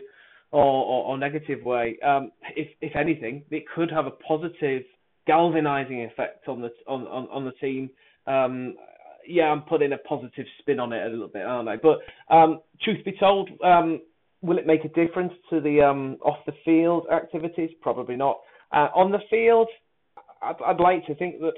or, 0.51 0.63
or, 0.63 1.05
or 1.07 1.19
negative 1.19 1.63
way. 1.65 1.99
Um, 2.05 2.31
if 2.57 2.69
if 2.81 2.95
anything, 2.95 3.43
it 3.51 3.65
could 3.75 3.91
have 3.91 4.07
a 4.07 4.11
positive 4.11 4.83
galvanizing 5.27 6.03
effect 6.05 6.49
on 6.49 6.61
the 6.61 6.71
on, 6.87 7.07
on, 7.07 7.29
on 7.31 7.45
the 7.45 7.53
team. 7.53 7.91
Um, 8.27 8.75
yeah, 9.27 9.45
I'm 9.45 9.63
putting 9.63 9.93
a 9.93 9.99
positive 9.99 10.47
spin 10.59 10.81
on 10.81 10.93
it 10.93 11.07
a 11.07 11.09
little 11.09 11.29
bit, 11.29 11.47
aren't 11.47 11.69
I? 11.69 11.77
But 11.77 12.01
um, 12.35 12.61
truth 12.83 13.05
be 13.05 13.13
told, 13.13 13.51
um, 13.65 14.01
will 14.43 14.59
it 14.59 14.67
make 14.67 14.85
a 14.85 14.89
difference 14.89 15.33
to 15.51 15.61
the 15.61 15.81
um, 15.81 16.19
off 16.23 16.39
the 16.45 16.53
field 16.65 17.07
activities? 17.11 17.71
Probably 17.81 18.17
not. 18.17 18.39
Uh, 18.73 18.89
on 18.95 19.13
the 19.13 19.21
field, 19.31 19.69
I'd, 20.43 20.57
I'd, 20.67 20.81
like 20.81 21.07
to 21.07 21.15
think 21.15 21.41
that 21.41 21.53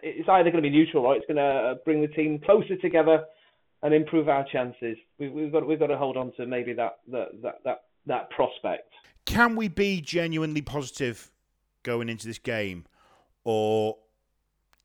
it's 0.00 0.28
either 0.28 0.50
going 0.50 0.62
to 0.62 0.68
be 0.68 0.74
neutral 0.74 1.06
or 1.06 1.14
it's 1.14 1.26
going 1.26 1.36
to 1.36 1.76
bring 1.84 2.00
the 2.00 2.08
team 2.08 2.40
closer 2.44 2.76
together 2.76 3.24
and 3.84 3.92
improve 3.92 4.28
our 4.28 4.44
chances. 4.50 4.96
We, 5.18 5.28
we've 5.28 5.52
got 5.52 5.64
we've 5.64 5.78
got 5.78 5.88
to 5.88 5.98
hold 5.98 6.16
on 6.16 6.32
to 6.38 6.46
maybe 6.46 6.72
that 6.72 6.98
that 7.12 7.28
that 7.42 7.60
that, 7.64 7.82
that 8.06 8.30
prospect. 8.30 8.92
Can 9.26 9.54
we 9.54 9.68
be 9.68 10.00
genuinely 10.00 10.62
positive 10.62 11.30
going 11.82 12.08
into 12.08 12.26
this 12.26 12.38
game, 12.38 12.86
or 13.44 13.98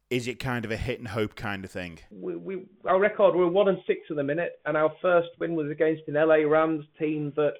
is 0.10 0.28
it 0.28 0.40
kind 0.40 0.66
of 0.66 0.72
a 0.72 0.78
hit 0.78 1.00
and 1.00 1.08
hope 1.08 1.36
kind 1.36 1.64
of 1.64 1.72
thing? 1.72 2.00
We, 2.12 2.36
we 2.36 2.66
our 2.86 3.00
record 3.00 3.36
we're 3.36 3.48
one 3.48 3.70
and 3.70 3.80
six 3.88 4.02
at 4.12 4.18
the 4.18 4.24
minute, 4.24 4.60
and 4.66 4.78
our 4.78 4.92
first 5.02 5.30
win 5.40 5.56
was 5.56 5.72
against 5.72 6.04
an 6.08 6.16
LA 6.16 6.46
Rams 6.48 6.86
team 7.00 7.34
that 7.38 7.54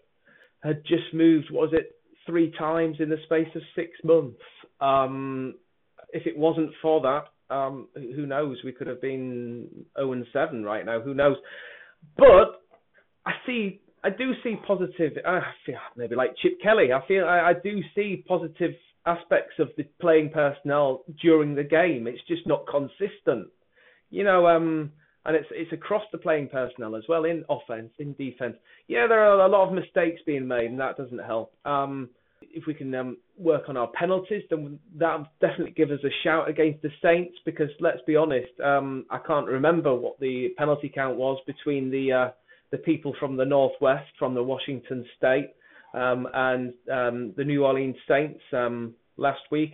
had 0.62 0.84
just 0.86 1.14
moved. 1.14 1.50
What 1.50 1.72
was 1.72 1.80
it? 1.80 1.96
Three 2.26 2.52
times 2.60 2.98
in 3.00 3.10
the 3.10 3.18
space 3.24 3.48
of 3.56 3.62
six 3.76 3.92
months. 4.04 4.38
Um, 4.82 5.56
if 6.12 6.28
it 6.28 6.38
wasn't 6.38 6.72
for 6.82 7.02
that, 7.02 7.26
um, 7.50 7.88
who 7.96 8.26
knows? 8.26 8.58
We 8.64 8.72
could 8.72 8.88
have 8.88 9.02
been 9.02 9.68
zero 9.98 10.14
and 10.14 10.26
seven 10.32 10.64
right 10.64 10.86
now. 10.86 11.02
Who 11.02 11.14
knows? 11.14 11.38
But 12.18 12.62
I 13.26 13.32
see, 13.46 13.82
I 14.04 14.10
do 14.10 14.34
see 14.44 14.56
positive. 14.66 15.14
I 15.26 15.42
feel 15.66 15.76
maybe 15.96 16.16
like 16.16 16.36
Chip 16.42 16.62
Kelly. 16.62 16.94
I 16.94 17.06
feel 17.08 17.26
I, 17.26 17.50
I 17.50 17.54
do 17.62 17.82
see 17.96 18.24
positive 18.28 18.72
aspects 19.06 19.56
of 19.60 19.70
the 19.78 19.84
playing 20.00 20.30
personnel 20.32 21.04
during 21.22 21.56
the 21.56 21.64
game. 21.64 22.08
It's 22.08 22.22
just 22.28 22.46
not 22.46 22.66
consistent, 22.68 23.48
you 24.10 24.24
know. 24.24 24.48
Um, 24.48 24.92
and 25.26 25.36
it's 25.36 25.48
it's 25.52 25.74
across 25.74 26.04
the 26.12 26.18
playing 26.18 26.50
personnel 26.50 26.96
as 26.96 27.04
well 27.10 27.26
in 27.26 27.44
offense, 27.50 27.92
in 28.00 28.14
defense. 28.14 28.56
Yeah, 28.88 29.08
there 29.08 29.20
are 29.20 29.46
a 29.46 29.48
lot 29.48 29.68
of 29.68 29.74
mistakes 29.74 30.22
being 30.26 30.48
made, 30.48 30.72
and 30.72 30.80
that 30.80 30.98
doesn't 30.98 31.20
help. 31.20 31.54
Um, 31.66 32.10
if 32.42 32.66
we 32.66 32.74
can 32.74 32.94
um, 32.96 33.18
work 33.38 33.64
on 33.68 33.78
our 33.78 33.88
penalties, 33.88 34.44
then 34.50 34.80
that'll 34.96 35.28
definitely 35.42 35.72
give 35.72 35.92
us 35.92 36.00
a 36.04 36.10
shout 36.24 36.50
against 36.50 36.82
the 36.82 36.90
Saints. 37.02 37.38
Because 37.46 37.70
let's 37.80 38.02
be 38.08 38.16
honest, 38.16 38.52
um, 38.64 39.06
I 39.10 39.20
can't 39.20 39.48
remember 39.48 39.94
what 39.96 40.20
the 40.20 40.50
penalty 40.58 40.92
count 40.94 41.18
was 41.18 41.40
between 41.46 41.90
the 41.92 42.12
uh, 42.12 42.30
the 42.72 42.78
people 42.78 43.16
from 43.20 43.36
the 43.36 43.46
Northwest, 43.46 44.10
from 44.18 44.34
the 44.34 44.44
Washington 44.44 45.06
State, 45.18 45.54
um, 45.94 46.28
and 46.34 46.74
um, 46.92 47.34
the 47.36 47.44
New 47.44 47.66
Orleans 47.66 47.96
Saints 48.08 48.42
um, 48.54 48.94
last 49.18 49.42
week. 49.52 49.74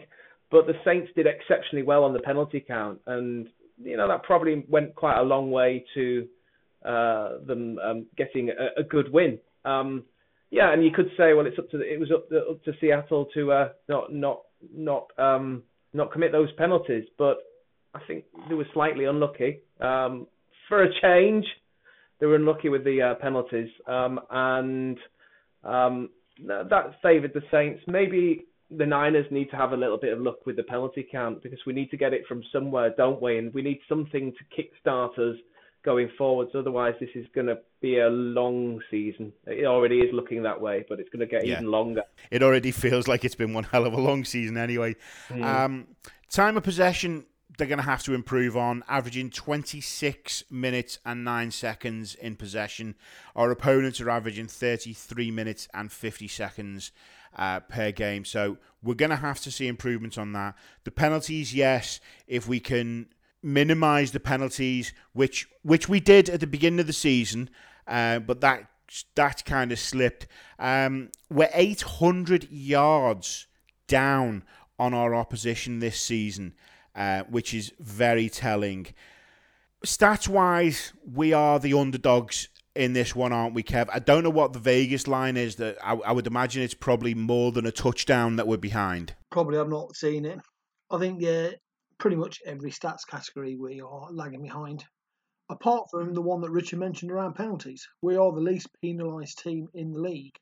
But 0.51 0.67
the 0.67 0.73
Saints 0.85 1.11
did 1.15 1.27
exceptionally 1.27 1.83
well 1.83 2.03
on 2.03 2.13
the 2.13 2.19
penalty 2.19 2.63
count, 2.65 2.99
and 3.07 3.47
you 3.81 3.97
know 3.97 4.07
that 4.07 4.23
probably 4.23 4.63
went 4.69 4.95
quite 4.95 5.19
a 5.19 5.23
long 5.23 5.51
way 5.51 5.85
to 5.95 6.27
uh, 6.85 7.39
them 7.45 7.79
um, 7.79 8.05
getting 8.15 8.49
a, 8.49 8.81
a, 8.81 8.83
good 8.83 9.11
win. 9.11 9.39
Um, 9.65 10.03
yeah, 10.51 10.71
and 10.71 10.83
you 10.83 10.91
could 10.91 11.09
say, 11.17 11.33
well, 11.33 11.45
it's 11.45 11.59
up 11.59 11.69
to 11.71 11.81
it 11.81 11.99
was 11.99 12.11
up 12.11 12.29
to, 12.29 12.39
up 12.51 12.63
to 12.63 12.73
Seattle 12.79 13.27
to 13.33 13.51
uh, 13.51 13.69
not 13.89 14.13
not 14.13 14.41
not 14.73 15.07
um, 15.17 15.63
not 15.93 16.11
commit 16.11 16.31
those 16.31 16.51
penalties, 16.57 17.05
but 17.17 17.37
I 17.93 17.99
think 18.07 18.25
they 18.49 18.55
were 18.55 18.67
slightly 18.73 19.05
unlucky. 19.05 19.61
Um, 19.79 20.27
for 20.67 20.83
a 20.83 20.89
change, 21.01 21.45
they 22.19 22.25
were 22.25 22.35
unlucky 22.35 22.69
with 22.69 22.83
the 22.83 23.01
uh, 23.01 23.15
penalties, 23.15 23.69
um, 23.87 24.19
and 24.29 24.97
um, 25.63 26.09
that 26.45 26.95
favoured 27.01 27.31
the 27.33 27.41
Saints. 27.51 27.81
Maybe 27.87 28.45
the 28.69 28.85
Niners 28.85 29.25
need 29.31 29.49
to 29.51 29.55
have 29.55 29.71
a 29.71 29.77
little 29.77 29.97
bit 29.97 30.13
of 30.13 30.19
luck 30.19 30.45
with 30.45 30.55
the 30.55 30.63
penalty 30.63 31.07
count 31.09 31.43
because 31.43 31.59
we 31.65 31.73
need 31.73 31.89
to 31.91 31.97
get 31.97 32.13
it 32.13 32.23
from 32.27 32.43
somewhere, 32.51 32.93
don't 32.95 33.21
we? 33.21 33.37
And 33.37 33.53
we 33.53 33.61
need 33.61 33.79
something 33.87 34.33
to 34.33 34.61
kickstart 34.61 35.19
us 35.19 35.37
going 35.85 36.09
forwards. 36.17 36.51
Otherwise, 36.55 36.95
this 36.99 37.09
is 37.15 37.25
going 37.33 37.47
to 37.47 37.59
be 37.81 37.99
a 37.99 38.09
long 38.09 38.81
season. 38.91 39.31
It 39.45 39.65
already 39.65 39.99
is 39.99 40.13
looking 40.13 40.43
that 40.43 40.59
way, 40.59 40.83
but 40.89 40.99
it's 40.99 41.09
going 41.09 41.21
to 41.21 41.25
get 41.27 41.45
yeah. 41.45 41.53
even 41.53 41.71
longer. 41.71 42.01
It 42.31 42.43
already 42.43 42.71
feels 42.85 43.07
like 43.07 43.23
it's 43.23 43.35
been 43.35 43.53
one 43.53 43.63
hell 43.63 43.85
of 43.85 43.93
a 43.93 44.01
long 44.01 44.25
season 44.25 44.57
anyway. 44.57 44.95
Mm. 45.29 45.43
Um, 45.43 45.87
time 46.29 46.57
of 46.57 46.63
possession 46.63 47.25
they're 47.57 47.67
going 47.67 47.79
to 47.79 47.85
have 47.85 48.03
to 48.03 48.13
improve 48.13 48.57
on, 48.57 48.83
averaging 48.89 49.29
26 49.29 50.43
minutes 50.51 50.99
and 51.05 51.23
9 51.23 51.51
seconds 51.51 52.13
in 52.15 52.35
possession. 52.35 52.95
Our 53.33 53.49
opponents 53.49 54.01
are 54.01 54.09
averaging 54.09 54.47
33 54.47 55.31
minutes 55.31 55.69
and 55.73 55.89
50 55.89 56.27
seconds. 56.27 56.91
uh, 57.35 57.59
per 57.61 57.91
game. 57.91 58.25
So 58.25 58.57
we're 58.81 58.95
going 58.95 59.09
to 59.09 59.15
have 59.17 59.39
to 59.41 59.51
see 59.51 59.67
improvements 59.67 60.17
on 60.17 60.33
that. 60.33 60.55
The 60.83 60.91
penalties, 60.91 61.53
yes, 61.53 61.99
if 62.27 62.47
we 62.47 62.59
can 62.59 63.07
minimise 63.45 64.11
the 64.11 64.19
penalties, 64.19 64.91
which 65.13 65.47
which 65.61 65.87
we 65.87 65.99
did 65.99 66.29
at 66.29 66.39
the 66.39 66.47
beginning 66.47 66.79
of 66.79 66.87
the 66.87 66.93
season, 66.93 67.49
uh, 67.87 68.19
but 68.19 68.41
that 68.41 68.67
that 69.15 69.45
kind 69.45 69.71
of 69.71 69.79
slipped. 69.79 70.27
Um, 70.59 71.09
we're 71.29 71.49
800 71.53 72.49
yards 72.51 73.47
down 73.87 74.43
on 74.77 74.93
our 74.93 75.15
opposition 75.15 75.79
this 75.79 75.99
season, 75.99 76.53
uh, 76.95 77.23
which 77.29 77.53
is 77.53 77.71
very 77.79 78.29
telling. 78.29 78.87
Stats 79.85 80.27
wise, 80.27 80.93
we 81.13 81.33
are 81.33 81.59
the 81.59 81.73
underdogs 81.73 82.49
in 82.75 82.93
this 82.93 83.15
one, 83.15 83.31
aren't 83.31 83.53
we, 83.53 83.63
Kev? 83.63 83.87
I 83.93 83.99
don't 83.99 84.23
know 84.23 84.29
what 84.29 84.53
the 84.53 84.59
Vegas 84.59 85.07
line 85.07 85.37
is. 85.37 85.55
That 85.57 85.77
I, 85.83 85.93
I 85.93 86.11
would 86.11 86.27
imagine 86.27 86.63
it's 86.63 86.73
probably 86.73 87.13
more 87.13 87.51
than 87.51 87.65
a 87.65 87.71
touchdown 87.71 88.35
that 88.37 88.47
we're 88.47 88.57
behind. 88.57 89.15
Probably, 89.31 89.59
I've 89.59 89.69
not 89.69 89.95
seen 89.95 90.25
it. 90.25 90.39
I 90.89 90.99
think 90.99 91.21
yeah, 91.21 91.51
pretty 91.97 92.15
much 92.15 92.41
every 92.45 92.71
stats 92.71 93.07
category 93.07 93.55
we 93.55 93.81
are 93.81 94.11
lagging 94.11 94.43
behind. 94.43 94.85
Apart 95.49 95.87
from 95.91 96.13
the 96.13 96.21
one 96.21 96.41
that 96.41 96.49
Richard 96.49 96.79
mentioned 96.79 97.11
around 97.11 97.35
penalties, 97.35 97.87
we 98.01 98.15
are 98.15 98.31
the 98.31 98.41
least 98.41 98.67
penalised 98.81 99.39
team 99.39 99.67
in 99.73 99.91
the 99.93 99.99
league, 99.99 100.35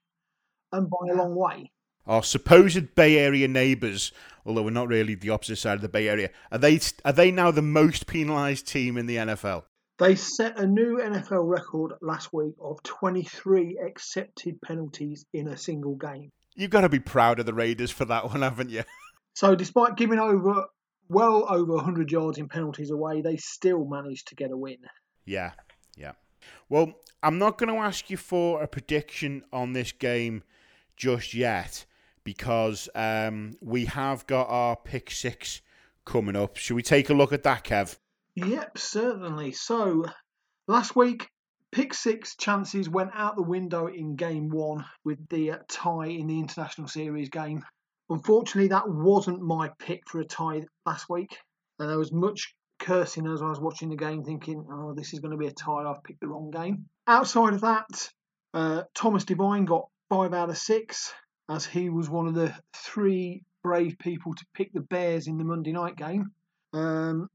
and 0.71 0.89
by 0.89 1.11
a 1.11 1.15
long 1.15 1.35
way. 1.35 1.71
Our 2.05 2.23
supposed 2.23 2.95
Bay 2.95 3.17
Area 3.17 3.47
neighbours, 3.47 4.11
although 4.45 4.63
we're 4.63 4.71
not 4.71 4.87
really 4.87 5.15
the 5.15 5.29
opposite 5.29 5.57
side 5.57 5.75
of 5.75 5.81
the 5.81 5.89
Bay 5.89 6.09
Area, 6.09 6.29
are 6.51 6.57
they 6.57 6.79
are 7.05 7.13
they 7.13 7.31
now 7.31 7.51
the 7.51 7.61
most 7.61 8.07
penalised 8.07 8.67
team 8.67 8.97
in 8.97 9.05
the 9.05 9.17
NFL? 9.17 9.63
They 9.99 10.15
set 10.15 10.57
a 10.57 10.65
new 10.65 10.97
NFL 10.97 11.47
record 11.47 11.93
last 12.01 12.33
week 12.33 12.55
of 12.59 12.81
23 12.83 13.79
accepted 13.85 14.59
penalties 14.61 15.25
in 15.33 15.47
a 15.47 15.57
single 15.57 15.95
game. 15.95 16.31
You've 16.55 16.71
got 16.71 16.81
to 16.81 16.89
be 16.89 16.99
proud 16.99 17.39
of 17.39 17.45
the 17.45 17.53
Raiders 17.53 17.91
for 17.91 18.05
that 18.05 18.25
one, 18.25 18.41
haven't 18.41 18.69
you? 18.69 18.83
So, 19.35 19.55
despite 19.55 19.97
giving 19.97 20.19
over 20.19 20.67
well 21.13 21.45
over 21.47 21.73
100 21.73 22.11
yards 22.11 22.37
in 22.37 22.49
penalties 22.49 22.91
away, 22.91 23.21
they 23.21 23.37
still 23.37 23.85
managed 23.85 24.27
to 24.29 24.35
get 24.35 24.51
a 24.51 24.57
win. 24.57 24.77
Yeah, 25.25 25.51
yeah. 25.95 26.13
Well, 26.69 26.93
I'm 27.21 27.37
not 27.37 27.57
going 27.57 27.73
to 27.73 27.79
ask 27.79 28.09
you 28.09 28.17
for 28.17 28.61
a 28.61 28.67
prediction 28.67 29.43
on 29.53 29.73
this 29.73 29.91
game 29.91 30.43
just 30.97 31.33
yet 31.33 31.85
because 32.23 32.89
um, 32.95 33.53
we 33.61 33.85
have 33.85 34.25
got 34.27 34.49
our 34.49 34.75
pick 34.75 35.11
six 35.11 35.61
coming 36.05 36.35
up. 36.35 36.57
Should 36.57 36.75
we 36.75 36.83
take 36.83 37.09
a 37.09 37.13
look 37.13 37.33
at 37.33 37.43
that, 37.43 37.63
Kev? 37.63 37.97
Yep, 38.35 38.77
certainly. 38.77 39.51
So, 39.51 40.05
last 40.67 40.95
week, 40.95 41.29
pick 41.71 41.93
six 41.93 42.35
chances 42.35 42.89
went 42.89 43.11
out 43.13 43.35
the 43.35 43.43
window 43.43 43.87
in 43.87 44.15
game 44.15 44.49
one 44.49 44.85
with 45.03 45.27
the 45.29 45.59
tie 45.67 46.07
in 46.07 46.27
the 46.27 46.39
International 46.39 46.87
Series 46.87 47.29
game. 47.29 47.63
Unfortunately, 48.13 48.67
that 48.67 48.87
wasn't 48.87 49.41
my 49.41 49.71
pick 49.79 50.07
for 50.07 50.19
a 50.19 50.25
tie 50.25 50.61
last 50.85 51.09
week. 51.09 51.35
And 51.79 51.89
there 51.89 51.97
was 51.97 52.13
much 52.13 52.53
cursing 52.77 53.25
as 53.25 53.41
I 53.41 53.49
was 53.49 53.59
watching 53.59 53.89
the 53.89 53.95
game, 53.95 54.23
thinking, 54.23 54.63
oh, 54.71 54.93
this 54.93 55.13
is 55.13 55.19
going 55.19 55.31
to 55.31 55.37
be 55.37 55.47
a 55.47 55.51
tie. 55.51 55.83
I've 55.83 56.03
picked 56.03 56.19
the 56.19 56.27
wrong 56.27 56.51
game. 56.51 56.85
Outside 57.07 57.53
of 57.53 57.61
that, 57.61 58.09
uh, 58.53 58.83
Thomas 58.93 59.25
Devine 59.25 59.65
got 59.65 59.87
five 60.09 60.31
out 60.31 60.51
of 60.51 60.57
six, 60.59 61.11
as 61.49 61.65
he 61.65 61.89
was 61.89 62.07
one 62.07 62.27
of 62.27 62.35
the 62.35 62.53
three 62.75 63.43
brave 63.63 63.97
people 63.97 64.35
to 64.35 64.45
pick 64.53 64.71
the 64.73 64.81
Bears 64.81 65.25
in 65.25 65.39
the 65.39 65.43
Monday 65.43 65.71
night 65.71 65.95
game, 65.95 66.27
um, 66.73 67.27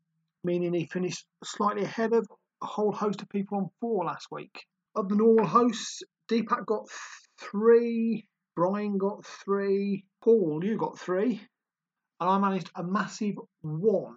meaning 0.44 0.72
he 0.72 0.86
finished 0.86 1.26
slightly 1.42 1.82
ahead 1.82 2.12
of 2.12 2.24
a 2.62 2.66
whole 2.66 2.92
host 2.92 3.20
of 3.20 3.28
people 3.30 3.58
on 3.58 3.68
four 3.80 4.04
last 4.04 4.28
week. 4.30 4.64
Of 4.94 5.08
the 5.08 5.16
normal 5.16 5.46
hosts, 5.46 6.04
Deepak 6.30 6.66
got 6.66 6.86
three, 7.40 8.28
Brian 8.58 8.98
got 8.98 9.24
three, 9.24 10.04
Paul, 10.20 10.64
you 10.64 10.76
got 10.76 10.98
three, 10.98 11.40
and 12.18 12.28
I 12.28 12.40
managed 12.40 12.68
a 12.74 12.82
massive 12.82 13.36
one. 13.60 14.16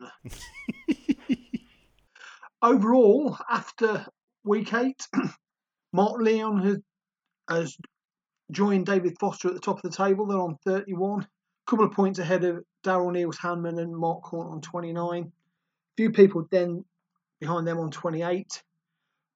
Overall, 2.63 3.37
after 3.47 4.03
week 4.43 4.73
eight, 4.73 4.99
Marc 5.93 6.19
Lyon 6.19 6.57
has, 6.63 6.77
has 7.47 7.77
joined 8.49 8.87
David 8.87 9.15
Foster 9.19 9.49
at 9.49 9.53
the 9.53 9.59
top 9.59 9.77
of 9.77 9.83
the 9.83 9.95
table. 9.95 10.25
They're 10.25 10.39
on 10.39 10.57
31, 10.65 11.21
a 11.21 11.27
couple 11.69 11.85
of 11.85 11.91
points 11.91 12.17
ahead 12.17 12.43
of 12.43 12.63
Daryl 12.83 13.13
Niels 13.13 13.37
Hanman 13.37 13.77
and 13.77 13.95
Mark 13.95 14.23
Corn 14.23 14.47
on 14.47 14.61
29. 14.61 15.23
A 15.23 15.31
few 15.97 16.09
people 16.09 16.47
then 16.49 16.83
behind 17.39 17.67
them 17.67 17.77
on 17.77 17.91
28. 17.91 18.63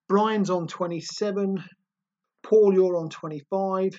Brian's 0.10 0.50
on 0.50 0.66
27. 0.66 1.64
Paul, 2.42 2.74
you're 2.74 2.98
on 2.98 3.10
25. 3.12 3.96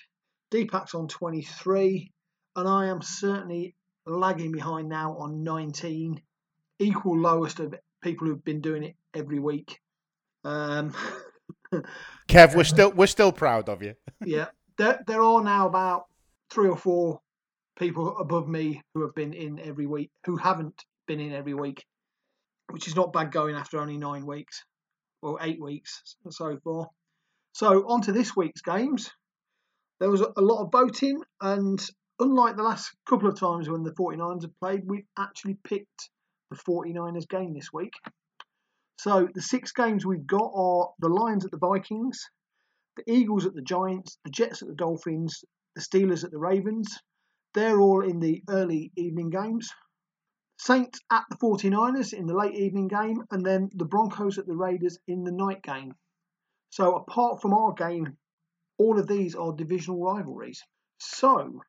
Deepak's 0.51 0.95
on 0.95 1.09
23. 1.09 2.11
And 2.57 2.69
I 2.69 2.87
am 2.87 3.03
certainly 3.03 3.75
lagging 4.07 4.53
behind 4.53 4.89
now 4.89 5.17
on 5.19 5.43
19. 5.43 6.21
Equal 6.79 7.19
lowest 7.19 7.61
of 7.61 7.75
people 8.03 8.27
who've 8.27 8.45
been 8.45 8.61
doing 8.61 8.85
it 8.85 8.95
every 9.15 9.39
week. 9.39 9.81
Um, 10.45 10.95
Kev, 12.29 12.55
we're 12.55 12.65
still 12.65 12.93
we're 12.93 13.07
still 13.07 13.33
proud 13.33 13.69
of 13.69 13.83
you. 13.83 13.95
yeah, 14.25 14.47
there 14.79 15.03
there 15.07 15.23
are 15.23 15.43
now 15.43 15.67
about 15.67 16.05
three 16.51 16.69
or 16.69 16.77
four 16.77 17.21
people 17.79 18.17
above 18.19 18.49
me 18.49 18.83
who 18.95 19.03
have 19.03 19.15
been 19.15 19.33
in 19.33 19.59
every 19.61 19.87
week 19.87 20.11
who 20.25 20.37
haven't 20.37 20.85
been 21.07 21.21
in 21.21 21.33
every 21.33 21.55
week, 21.55 21.85
which 22.71 22.89
is 22.89 22.97
not 22.97 23.13
bad 23.13 23.33
going 23.33 23.57
after 23.57 23.79
only 23.79 23.97
nine 23.97 24.27
weeks 24.27 24.65
or 25.23 25.39
eight 25.43 25.61
weeks 25.61 26.17
so 26.31 26.59
far. 26.63 26.89
So 27.53 27.89
on 27.89 28.03
to 28.03 28.13
this 28.13 28.37
week's 28.37 28.63
games. 28.63 29.11
There 29.99 30.11
was 30.11 30.21
a 30.21 30.41
lot 30.41 30.63
of 30.63 30.73
voting, 30.73 31.23
and 31.41 31.81
unlike 32.21 32.57
the 32.57 32.63
last 32.63 32.95
couple 33.09 33.29
of 33.29 33.39
times 33.39 33.69
when 33.69 33.83
the 33.83 33.93
49ers 33.93 34.43
have 34.43 34.61
played, 34.61 34.83
we've 34.85 35.07
actually 35.19 35.59
picked 35.65 36.11
the 36.51 36.57
49ers 36.57 37.29
game 37.29 37.55
this 37.55 37.73
week. 37.73 37.95
So 38.99 39.29
the 39.35 39.43
six 39.43 39.73
games 39.73 40.05
we've 40.05 40.27
got 40.27 40.53
are 40.55 40.91
the 40.99 41.09
Lions 41.09 41.45
at 41.45 41.51
the 41.51 41.59
Vikings, 41.59 42.19
the 42.97 43.11
Eagles 43.11 43.47
at 43.47 43.55
the 43.55 43.63
Giants, 43.63 44.19
the 44.25 44.31
Jets 44.31 44.63
at 44.63 44.69
the 44.69 44.75
Dolphins, 44.75 45.45
the 45.75 45.83
Steelers 45.83 46.25
at 46.25 46.31
the 46.31 46.39
Ravens. 46.39 46.99
They're 47.55 47.81
all 47.81 48.05
in 48.05 48.21
the 48.21 48.43
early 48.49 48.93
evening 48.97 49.31
games. 49.31 49.71
Saints 50.59 51.01
at 51.11 51.25
the 51.31 51.37
49ers 51.37 52.13
in 52.13 52.27
the 52.27 52.37
late 52.37 52.55
evening 52.55 52.89
game, 52.89 53.23
and 53.31 53.45
then 53.45 53.71
the 53.75 53.85
Broncos 53.85 54.39
at 54.39 54.47
the 54.47 54.57
Raiders 54.57 54.99
in 55.07 55.25
the 55.25 55.33
night 55.33 55.63
game. 55.63 55.95
So 56.71 56.97
apart 56.97 57.41
from 57.41 57.55
our 57.55 57.73
game 57.73 58.17
all 58.79 58.99
of 58.99 59.07
these 59.07 59.35
are 59.35 59.53
divisional 59.53 60.03
rivalries. 60.03 60.63
So 60.99 61.61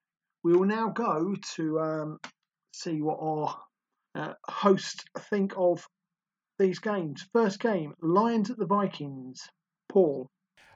we 0.43 0.53
will 0.53 0.65
now 0.65 0.89
go 0.89 1.35
to 1.55 1.79
um, 1.79 2.19
see 2.73 3.01
what 3.01 3.17
our 3.19 3.57
uh, 4.15 4.33
hosts 4.47 5.03
think 5.29 5.53
of 5.57 5.85
these 6.59 6.79
games. 6.79 7.25
First 7.33 7.59
game 7.59 7.93
Lions 8.01 8.49
at 8.49 8.57
the 8.57 8.65
Vikings. 8.65 9.49
Paul. 9.89 10.29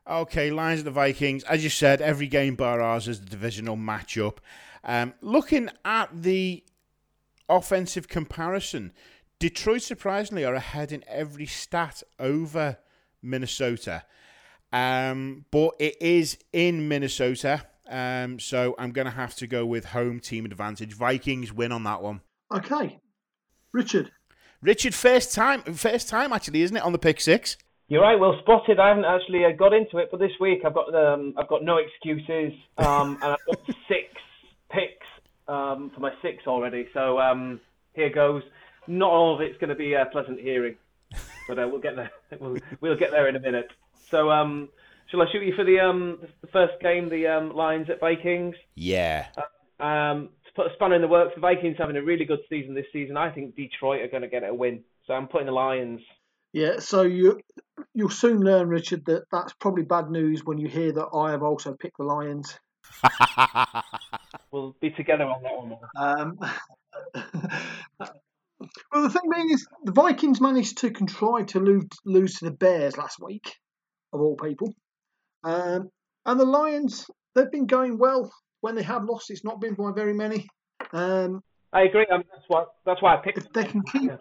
Okay, 0.10 0.50
Lions 0.52 0.80
at 0.80 0.86
the 0.86 0.92
Vikings. 0.92 1.44
As 1.44 1.64
you 1.64 1.70
said, 1.70 2.02
every 2.02 2.28
game 2.28 2.56
bar 2.56 2.82
ours 2.82 3.08
is 3.08 3.20
the 3.20 3.30
divisional 3.30 3.78
matchup. 3.78 4.38
Um, 4.84 5.14
looking 5.22 5.70
at 5.86 6.10
the 6.12 6.64
offensive 7.48 8.08
comparison, 8.08 8.94
Detroit 9.40 9.82
surprisingly 9.82 10.44
are 10.44 10.56
ahead 10.56 10.92
in 10.92 11.04
every 11.08 11.46
stat 11.46 12.02
over 12.20 12.78
Minnesota. 13.22 14.04
Um, 14.72 15.46
but 15.52 15.72
it 15.80 16.02
is 16.02 16.38
in 16.54 16.88
Minnesota. 16.88 17.64
Um, 17.90 18.40
so 18.40 18.74
I'm 18.80 18.92
going 18.92 19.06
to 19.06 19.12
have 19.12 19.36
to 19.36 19.48
go 19.48 19.66
with 19.66 19.86
home 19.86 20.20
team 20.20 20.46
advantage. 20.46 20.94
Vikings 20.94 21.52
win 21.52 21.72
on 21.72 21.84
that 21.84 22.02
one. 22.02 22.22
Okay. 22.52 23.00
Richard. 23.74 24.12
Richard, 24.62 24.94
first 24.94 25.34
time, 25.34 25.62
first 25.62 26.08
time 26.08 26.32
actually, 26.32 26.62
isn't 26.62 26.78
it, 26.78 26.84
on 26.84 26.92
the 26.92 27.00
pick 27.00 27.20
six? 27.20 27.58
You're 27.88 28.04
right, 28.04 28.18
well 28.18 28.38
spotted. 28.40 28.80
I 28.80 28.88
haven't 28.88 29.04
actually 29.04 29.44
uh, 29.44 29.52
got 29.52 29.74
into 29.74 29.98
it, 29.98 30.10
but 30.12 30.20
this 30.20 30.32
week 30.40 30.62
I've 30.66 30.74
got 30.74 30.96
um, 30.96 31.34
I've 31.38 31.50
got 31.50 31.64
no 31.64 31.78
excuses, 31.78 32.58
um, 32.78 33.18
and 33.22 33.34
I've 33.34 33.46
got 33.46 33.60
six 33.88 34.08
picks 34.70 35.06
um, 35.48 35.92
for 35.94 36.00
my 36.00 36.12
six 36.22 36.48
already. 36.48 36.88
So 36.94 37.20
um, 37.20 37.60
here 37.94 38.10
goes. 38.10 38.44
Not 38.88 39.12
all 39.12 39.36
of 39.36 39.42
it's 39.42 39.58
going 39.60 39.70
to 39.70 39.76
be 39.76 39.94
a 39.94 40.06
pleasant 40.06 40.40
hearing, 40.40 40.76
but 41.48 41.60
uh, 41.60 41.68
we'll 41.70 41.82
get 41.82 41.96
there. 41.96 42.12
We'll, 42.40 42.58
we'll 42.80 42.98
get 42.98 43.12
there 43.12 43.28
in 43.28 43.36
a 43.36 43.42
minute. 43.42 43.68
So, 44.12 44.30
um, 44.30 44.70
shall 45.10 45.22
I 45.22 45.26
shoot 45.32 45.44
you 45.44 45.54
for 45.56 45.64
the 45.64 45.80
um 45.80 46.20
the 46.42 46.48
first 46.48 46.74
game, 46.82 47.10
the 47.10 47.28
um 47.28 47.56
Lions 47.56 47.90
at 47.90 48.00
Vikings? 48.00 48.56
Yeah. 48.76 49.28
Uh, 49.38 49.84
um, 49.84 50.30
to 50.46 50.52
put 50.56 50.68
a 50.68 50.74
spanner 50.76 50.96
in 50.96 51.02
the 51.02 51.08
works, 51.08 51.34
the 51.36 51.42
Vikings 51.42 51.78
having 51.80 51.96
a 51.96 52.04
really 52.04 52.26
good 52.26 52.42
season 52.50 52.76
this 52.76 52.86
season. 52.94 53.18
I 53.18 53.32
think 53.32 53.56
Detroit 53.56 54.02
are 54.02 54.10
going 54.10 54.22
to 54.22 54.28
get 54.28 54.44
a 54.44 54.54
win, 54.54 54.84
so 55.08 55.14
I'm 55.14 55.28
putting 55.28 55.48
the 55.48 55.54
Lions. 55.54 56.02
Yeah, 56.54 56.80
so 56.80 57.04
you 57.04 57.40
you'll 57.94 58.10
soon 58.10 58.42
learn, 58.42 58.68
Richard, 58.68 59.06
that 59.06 59.24
that's 59.32 59.54
probably 59.54 59.84
bad 59.84 60.12
news 60.12 60.44
when 60.44 60.58
you 60.58 60.68
hear 60.68 60.92
that 60.92 61.08
I 61.14 61.32
have 61.32 61.44
also 61.44 61.74
picked 61.74 61.98
the 61.98 62.04
Lions. 62.04 62.60
we'll 64.52 64.76
be 64.82 64.92
together 64.92 65.24
on 65.24 65.44
that 65.44 65.58
one. 65.58 65.78
Um, 65.96 66.38
well, 68.92 69.04
the 69.04 69.10
thing 69.10 69.30
being 69.34 69.52
is, 69.52 69.66
the 69.84 69.94
Vikings 69.94 70.42
managed 70.42 70.80
to 70.80 70.92
contrive 70.92 71.48
to 71.48 71.62
lose, 71.62 71.88
lose 72.06 72.40
to 72.40 72.46
the 72.46 72.52
Bears 72.52 72.98
last 72.98 73.20
week 73.22 73.56
of 74.14 74.22
all 74.22 74.36
people. 74.36 74.74
Um, 75.44 75.90
and 76.26 76.40
the 76.40 76.46
Lions, 76.46 77.06
they've 77.36 77.52
been 77.52 77.66
going 77.68 77.98
well 77.98 78.32
when 78.62 78.76
they 78.76 78.84
have 78.84 79.06
lost, 79.06 79.32
it's 79.32 79.44
not 79.44 79.60
been 79.60 79.74
by 79.74 79.92
very 79.92 80.14
many. 80.14 80.48
Um, 80.94 81.42
I 81.74 81.84
agree. 81.84 82.06
Um, 82.12 82.24
that's 82.32 82.46
why 82.48 82.66
that's 82.86 83.02
why 83.02 83.16
I 83.16 83.18
picked. 83.18 83.38
if 83.40 83.52
they 83.54 83.64
can 83.64 83.82
keep 83.84 84.12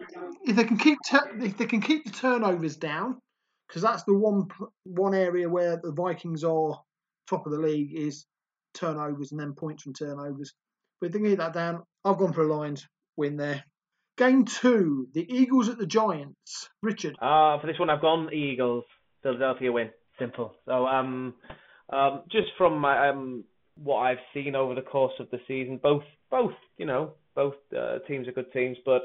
if 0.45 0.55
they 0.55 0.63
can 0.63 0.77
keep 0.77 0.97
tur- 1.09 1.37
if 1.39 1.57
they 1.57 1.65
can 1.65 1.81
keep 1.81 2.05
the 2.05 2.11
turnovers 2.11 2.77
down, 2.77 3.19
because 3.67 3.81
that's 3.81 4.03
the 4.03 4.13
one 4.13 4.47
one 4.83 5.13
area 5.13 5.49
where 5.49 5.77
the 5.81 5.91
Vikings 5.91 6.43
are 6.43 6.79
top 7.29 7.45
of 7.45 7.51
the 7.51 7.59
league 7.59 7.93
is 7.93 8.25
turnovers 8.73 9.31
and 9.31 9.39
then 9.39 9.53
points 9.53 9.83
from 9.83 9.93
turnovers. 9.93 10.53
But 10.99 11.07
if 11.07 11.13
they 11.13 11.19
can 11.19 11.27
keep 11.29 11.39
that 11.39 11.53
down, 11.53 11.83
I've 12.05 12.17
gone 12.17 12.33
for 12.33 12.43
a 12.43 12.47
Lions 12.55 12.87
win 13.17 13.35
there. 13.37 13.63
Game 14.17 14.45
two, 14.45 15.07
the 15.13 15.25
Eagles 15.29 15.67
at 15.67 15.77
the 15.77 15.85
Giants. 15.85 16.69
Richard, 16.81 17.15
Uh, 17.21 17.59
for 17.59 17.67
this 17.67 17.79
one, 17.79 17.89
I've 17.89 18.01
gone 18.01 18.33
Eagles. 18.33 18.85
Philadelphia 19.23 19.71
win. 19.71 19.89
Simple. 20.19 20.53
So 20.65 20.85
um, 20.87 21.33
um, 21.91 22.21
just 22.31 22.47
from 22.57 22.77
my, 22.79 23.09
um 23.09 23.43
what 23.81 23.99
I've 23.99 24.17
seen 24.33 24.55
over 24.55 24.75
the 24.75 24.81
course 24.81 25.13
of 25.19 25.29
the 25.31 25.39
season, 25.47 25.79
both 25.81 26.03
both 26.29 26.51
you 26.77 26.85
know 26.85 27.11
both 27.35 27.55
uh, 27.75 27.99
teams 28.07 28.27
are 28.27 28.31
good 28.33 28.51
teams, 28.53 28.77
but 28.85 29.03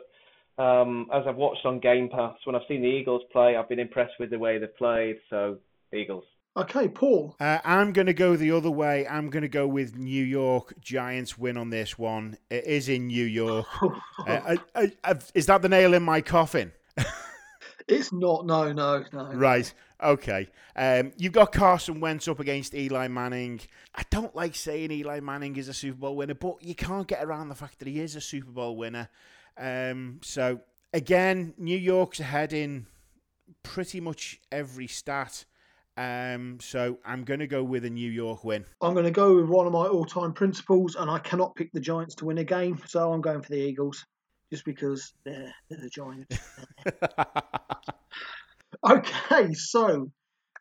um, 0.62 1.06
as 1.14 1.22
I've 1.28 1.36
watched 1.36 1.64
on 1.64 1.78
Game 1.80 2.08
Pass, 2.08 2.34
when 2.44 2.56
I've 2.56 2.62
seen 2.68 2.82
the 2.82 2.88
Eagles 2.88 3.22
play, 3.32 3.56
I've 3.56 3.68
been 3.68 3.78
impressed 3.78 4.14
with 4.18 4.30
the 4.30 4.38
way 4.38 4.58
they've 4.58 4.76
played. 4.76 5.16
So 5.30 5.58
Eagles. 5.94 6.24
okay, 6.56 6.88
Paul. 6.88 7.36
Uh, 7.38 7.58
I'm 7.64 7.92
going 7.92 8.06
to 8.06 8.14
go 8.14 8.36
the 8.36 8.50
other 8.50 8.70
way. 8.70 9.06
I'm 9.06 9.30
going 9.30 9.42
to 9.42 9.48
go 9.48 9.66
with 9.68 9.96
New 9.96 10.24
York 10.24 10.74
Giants 10.80 11.38
win 11.38 11.56
on 11.56 11.70
this 11.70 11.96
one. 11.98 12.36
It 12.50 12.64
is 12.64 12.88
in 12.88 13.06
New 13.06 13.24
York. 13.24 13.66
Uh, 14.26 14.56
I, 14.74 14.80
I, 14.82 14.92
I've- 15.04 15.26
is 15.34 15.46
that 15.46 15.62
the 15.62 15.68
nail 15.68 15.94
in 15.94 16.02
my 16.02 16.20
coffin? 16.20 16.72
It's 17.88 18.12
not. 18.12 18.46
No, 18.46 18.72
no, 18.72 19.04
no. 19.12 19.32
Right. 19.32 19.72
Okay. 20.02 20.48
Um, 20.74 21.12
you've 21.16 21.32
got 21.32 21.52
Carson 21.52 22.00
Wentz 22.00 22.28
up 22.28 22.40
against 22.40 22.74
Eli 22.74 23.08
Manning. 23.08 23.60
I 23.94 24.02
don't 24.10 24.34
like 24.34 24.54
saying 24.54 24.90
Eli 24.90 25.20
Manning 25.20 25.56
is 25.56 25.68
a 25.68 25.74
Super 25.74 25.98
Bowl 25.98 26.16
winner, 26.16 26.34
but 26.34 26.62
you 26.62 26.74
can't 26.74 27.06
get 27.06 27.24
around 27.24 27.48
the 27.48 27.54
fact 27.54 27.78
that 27.78 27.88
he 27.88 28.00
is 28.00 28.16
a 28.16 28.20
Super 28.20 28.50
Bowl 28.50 28.76
winner. 28.76 29.08
Um, 29.56 30.20
so 30.22 30.60
again, 30.92 31.54
New 31.58 31.78
York's 31.78 32.20
ahead 32.20 32.52
in 32.52 32.86
pretty 33.62 34.00
much 34.00 34.40
every 34.50 34.86
stat. 34.86 35.44
Um, 35.96 36.58
so 36.60 36.98
I'm 37.06 37.24
going 37.24 37.40
to 37.40 37.46
go 37.46 37.64
with 37.64 37.84
a 37.86 37.90
New 37.90 38.10
York 38.10 38.44
win. 38.44 38.66
I'm 38.82 38.92
going 38.92 39.06
to 39.06 39.10
go 39.10 39.36
with 39.36 39.46
one 39.46 39.66
of 39.66 39.72
my 39.72 39.86
all-time 39.86 40.34
principles, 40.34 40.94
and 40.94 41.10
I 41.10 41.18
cannot 41.20 41.54
pick 41.54 41.72
the 41.72 41.80
Giants 41.80 42.14
to 42.16 42.26
win 42.26 42.36
a 42.36 42.44
game, 42.44 42.82
so 42.86 43.12
I'm 43.12 43.22
going 43.22 43.40
for 43.40 43.48
the 43.48 43.60
Eagles, 43.60 44.04
just 44.50 44.64
because 44.64 45.12
they're, 45.24 45.52
they're 45.68 45.80
the 45.80 45.90
Giants. 45.90 46.38
okay, 48.90 49.52
so 49.52 50.10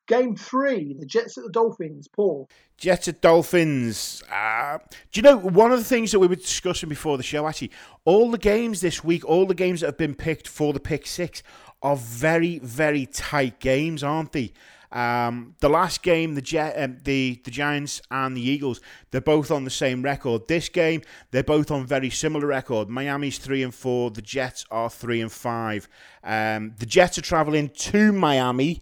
game 0.08 0.36
three, 0.36 0.96
the 1.00 1.06
Jets 1.06 1.38
at 1.38 1.44
the 1.44 1.52
Dolphins. 1.52 2.08
Paul. 2.08 2.50
Jets 2.78 3.08
at 3.08 3.22
Dolphins. 3.22 4.24
Uh, 4.32 4.80
do 5.12 5.20
you 5.20 5.22
know 5.22 5.38
one 5.38 5.72
of 5.72 5.80
the 5.80 5.86
things 5.86 6.12
that 6.12 6.20
we 6.20 6.28
were 6.28 6.36
discussing 6.36 6.90
before 6.90 7.18
the 7.18 7.24
show? 7.24 7.48
Actually, 7.48 7.72
all 8.04 8.32
the 8.32 8.38
games 8.38 8.82
this 8.82 9.04
week, 9.04 9.24
all 9.26 9.46
the 9.46 9.56
games 9.56 9.82
that 9.82 9.88
have 9.88 9.98
been 9.98 10.16
picked 10.16 10.48
for 10.48 10.74
the 10.74 10.80
pick 10.80 11.08
six, 11.08 11.44
are 11.82 11.96
very, 11.96 12.60
very 12.60 13.06
tight 13.06 13.60
games, 13.60 14.04
aren't 14.04 14.32
they? 14.32 14.52
Um, 14.96 15.56
the 15.60 15.68
last 15.68 16.04
game, 16.04 16.36
the 16.36 16.42
Jet, 16.42 16.82
um, 16.82 17.00
the 17.04 17.42
the 17.44 17.52
Giants 17.52 18.02
and 18.10 18.36
the 18.36 18.42
Eagles, 18.42 18.80
they're 19.12 19.20
both 19.20 19.52
on 19.52 19.66
the 19.66 19.70
same 19.70 20.02
record. 20.02 20.48
This 20.48 20.70
game, 20.70 21.02
they're 21.32 21.44
both 21.44 21.70
on 21.70 21.86
very 21.86 22.10
similar 22.10 22.48
record. 22.48 22.90
Miami's 22.90 23.38
three 23.38 23.62
and 23.62 23.76
four. 23.76 24.10
The 24.10 24.22
Jets 24.22 24.66
are 24.72 24.90
three 24.90 25.20
and 25.20 25.32
five. 25.32 25.90
Um, 26.24 26.76
the 26.80 26.86
Jets 26.86 27.18
are 27.18 27.22
traveling 27.22 27.70
to 27.70 28.14
Miami. 28.14 28.82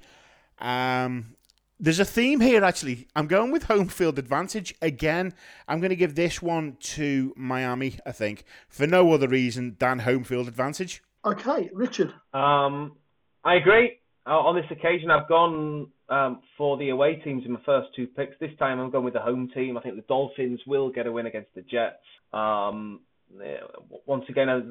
Um, 0.59 1.35
there's 1.79 1.99
a 1.99 2.05
theme 2.05 2.41
here, 2.41 2.63
actually. 2.63 3.07
I'm 3.15 3.25
going 3.25 3.51
with 3.51 3.63
home 3.63 3.87
field 3.87 4.19
advantage. 4.19 4.75
Again, 4.83 5.33
I'm 5.67 5.79
going 5.79 5.89
to 5.89 5.95
give 5.95 6.13
this 6.13 6.43
one 6.43 6.77
to 6.79 7.33
Miami, 7.35 7.97
I 8.05 8.11
think, 8.11 8.45
for 8.69 8.85
no 8.85 9.13
other 9.13 9.27
reason 9.27 9.77
than 9.79 9.99
home 9.99 10.23
field 10.23 10.47
advantage. 10.47 11.01
Okay, 11.25 11.71
Richard. 11.73 12.13
Um, 12.33 12.97
I 13.43 13.55
agree. 13.55 13.97
Uh, 14.25 14.37
on 14.37 14.55
this 14.55 14.69
occasion, 14.69 15.09
I've 15.11 15.27
gone 15.27 15.87
um, 16.09 16.41
for 16.57 16.77
the 16.77 16.89
away 16.89 17.15
teams 17.15 17.43
in 17.45 17.53
my 17.53 17.59
first 17.65 17.89
two 17.95 18.07
picks. 18.07 18.37
This 18.39 18.51
time, 18.59 18.79
I'm 18.79 18.91
going 18.91 19.05
with 19.05 19.13
the 19.13 19.21
home 19.21 19.49
team. 19.53 19.77
I 19.77 19.81
think 19.81 19.95
the 19.95 20.03
Dolphins 20.03 20.59
will 20.67 20.89
get 20.89 21.07
a 21.07 21.11
win 21.11 21.25
against 21.25 21.53
the 21.55 21.61
Jets. 21.61 22.03
Um, 22.33 23.01
yeah, 23.39 23.57
once 24.05 24.25
again, 24.29 24.49
uh, 24.49 24.61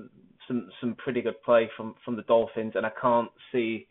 some 0.46 0.68
some 0.80 0.94
pretty 0.96 1.22
good 1.22 1.40
play 1.44 1.70
from 1.76 1.94
from 2.04 2.16
the 2.16 2.22
Dolphins, 2.22 2.72
and 2.74 2.84
I 2.84 2.90
can't 3.00 3.30
see 3.50 3.86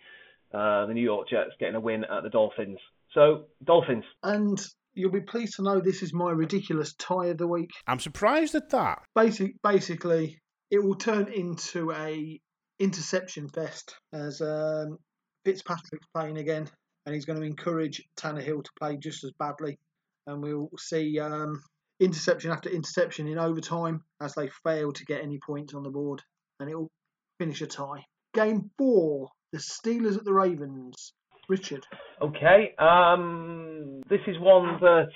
uh, 0.54 0.86
the 0.86 0.94
New 0.94 1.04
York 1.04 1.30
Jets 1.30 1.52
getting 1.60 1.76
a 1.76 1.80
win 1.80 2.04
at 2.04 2.24
the 2.24 2.30
Dolphins. 2.30 2.78
So 3.14 3.46
Dolphins. 3.64 4.06
And 4.24 4.60
you'll 4.94 5.12
be 5.12 5.22
pleased 5.22 5.56
to 5.56 5.64
know 5.64 5.80
this 5.80 6.04
is 6.04 6.14
my 6.14 6.32
ridiculous 6.32 6.94
tie 6.94 7.28
of 7.28 7.38
the 7.38 7.48
week. 7.48 7.72
I'm 7.88 8.00
surprised 8.00 8.56
at 8.56 8.70
that. 8.70 9.04
Basic, 9.16 9.62
basically, 9.64 10.40
it 10.70 10.84
will 10.84 10.96
turn 10.96 11.32
into 11.32 11.92
a 11.92 12.40
interception 12.80 13.48
fest 13.50 13.96
as 14.12 14.42
um, 14.42 14.98
Fitzpatrick's 15.46 16.08
playing 16.14 16.38
again, 16.38 16.68
and 17.06 17.16
he's 17.16 17.26
going 17.26 17.40
to 17.40 17.46
encourage 17.46 18.02
Tanner 18.16 18.42
Hill 18.42 18.62
to 18.62 18.72
play 18.78 18.98
just 18.98 19.24
as 19.24 19.32
badly, 19.40 19.80
and 20.28 20.42
we'll 20.42 20.70
see 20.78 21.20
um, 21.20 21.62
interception 22.00 22.52
after 22.52 22.70
interception 22.70 23.28
in 23.28 23.38
overtime 23.38 24.04
as 24.22 24.34
they 24.34 24.50
fail 24.64 24.92
to 24.92 25.06
get 25.06 25.22
any 25.22 25.40
points 25.46 25.74
on 25.74 25.84
the 25.84 25.90
board, 25.90 26.22
and 26.60 26.70
it 26.70 26.76
will 26.76 26.92
finish 27.40 27.62
a 27.62 27.68
tie. 27.68 28.06
Game 28.34 28.70
four, 28.78 29.30
the 29.52 29.58
Steelers 29.58 30.18
at 30.18 30.26
the 30.26 30.34
Ravens. 30.34 31.14
Richard. 31.50 31.86
Okay. 32.22 32.74
Um, 32.80 34.02
this 34.10 34.22
is 34.26 34.38
one 34.40 34.80
that 34.80 35.10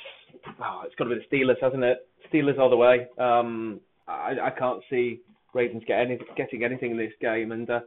oh, 0.60 0.82
it's 0.86 0.96
got 0.96 1.06
to 1.06 1.12
be 1.12 1.16
the 1.16 1.36
Steelers, 1.36 1.62
hasn't 1.62 1.84
it? 1.84 2.00
Steelers 2.32 2.60
all 2.60 2.70
the 2.70 2.76
way. 2.76 3.08
Um, 3.18 3.80
I, 4.08 4.34
I 4.44 4.50
can't 4.50 4.82
see 4.90 5.22
Ravens 5.54 5.84
get 5.88 6.02
any, 6.02 6.20
getting 6.36 6.64
anything 6.64 6.92
in 6.92 6.98
this 6.98 7.14
game, 7.22 7.52
and 7.52 7.70
uh, 7.70 7.80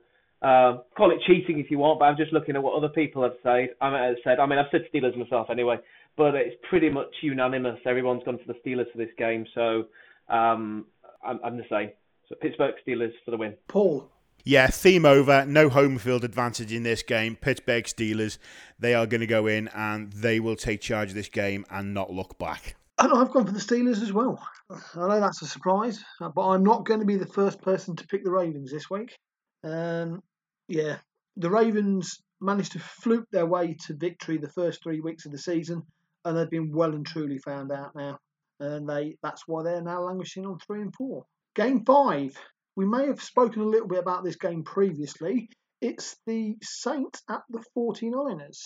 uh, 0.43 0.79
call 0.97 1.11
it 1.11 1.19
cheating 1.27 1.59
if 1.59 1.71
you 1.71 1.79
want. 1.79 1.99
But 1.99 2.07
I'm 2.07 2.17
just 2.17 2.33
looking 2.33 2.57
at 2.57 2.63
what 2.63 2.77
other 2.77 2.89
people 2.89 3.23
have 3.23 3.35
said. 3.43 3.71
I 3.81 3.91
mean, 3.91 4.03
have 4.03 4.17
said. 4.25 4.39
I 4.39 4.47
mean, 4.47 4.59
I've 4.59 4.71
said 4.71 4.83
Steelers 4.93 5.17
myself 5.17 5.49
anyway, 5.51 5.77
but 6.17 6.35
it's 6.35 6.57
pretty 6.69 6.91
much 6.91 7.13
unanimous. 7.23 7.79
Everyone's 7.87 8.23
gone 8.25 8.39
for 8.39 8.53
the 8.53 8.59
Steelers 8.61 8.91
for 8.93 8.99
this 8.99 9.11
game, 9.19 9.47
so 9.55 9.87
um, 10.29 10.87
I'm, 11.25 11.41
I'm 11.45 11.57
the 11.57 11.65
same. 11.71 11.91
So 12.29 12.35
Pittsburgh 12.41 12.75
Steelers 12.87 13.13
for 13.25 13.31
the 13.31 13.37
win. 13.37 13.55
Paul. 13.69 14.11
Yeah, 14.45 14.69
theme 14.69 15.05
over. 15.05 15.45
No 15.45 15.69
home 15.69 15.99
field 15.99 16.25
advantage 16.25 16.73
in 16.73 16.83
this 16.83 17.03
game. 17.03 17.37
Pittsburgh 17.37 17.85
Steelers, 17.85 18.39
they 18.79 18.95
are 18.95 19.07
going 19.07 19.21
to 19.21 19.27
go 19.27 19.47
in 19.47 19.69
and 19.69 20.13
they 20.13 20.41
will 20.41 20.57
take 20.57 20.81
charge 20.81 21.11
of 21.11 21.15
this 21.15 21.29
game 21.29 21.67
and 21.71 21.93
not 21.93 22.11
look 22.11 22.39
back. 22.39 22.77
And 22.99 23.13
I've 23.13 23.31
gone 23.31 23.47
for 23.47 23.53
the 23.53 23.59
Steelers 23.59 24.03
as 24.03 24.13
well. 24.13 24.43
I 24.71 25.09
know 25.09 25.21
that's 25.21 25.43
a 25.43 25.47
surprise, 25.47 26.03
uh, 26.21 26.29
but 26.29 26.49
I'm 26.49 26.65
not 26.65 26.85
going 26.85 27.01
to 27.01 27.07
be 27.07 27.17
the 27.17 27.27
first 27.27 27.61
person 27.61 27.97
to 27.97 28.07
pick 28.07 28.25
the 28.25 28.31
Ravens 28.31 28.71
this 28.73 28.89
week. 28.91 29.17
Um, 29.65 30.23
yeah, 30.69 30.99
the 31.37 31.51
Ravens 31.51 32.19
managed 32.41 32.73
to 32.73 32.79
fluke 32.79 33.27
their 33.33 33.47
way 33.47 33.77
to 33.87 33.95
victory 33.95 34.39
the 34.39 34.51
first 34.51 34.83
three 34.83 35.01
weeks 35.01 35.27
of 35.27 35.33
the 35.33 35.39
season, 35.39 35.83
and 36.25 36.37
they've 36.37 36.51
been 36.51 36.73
well 36.73 36.95
and 36.95 37.07
truly 37.07 37.39
found 37.39 37.73
out 37.73 37.95
now. 37.95 38.19
And 38.61 38.89
they 38.89 39.17
that's 39.23 39.43
why 39.47 39.63
they're 39.63 39.83
now 39.83 40.03
languishing 40.03 40.47
on 40.47 40.59
three 40.59 40.83
and 40.83 40.95
four. 40.95 41.25
Game 41.55 41.85
five. 41.85 42.37
We 42.77 42.87
may 42.87 43.07
have 43.07 43.21
spoken 43.21 43.63
a 43.63 43.67
little 43.67 43.89
bit 43.89 43.99
about 43.99 44.23
this 44.23 44.37
game 44.37 44.63
previously. 44.63 45.49
It's 45.81 46.17
the 46.27 46.57
Saints 46.63 47.23
at 47.29 47.43
the 47.51 47.65
49ers. 47.77 48.59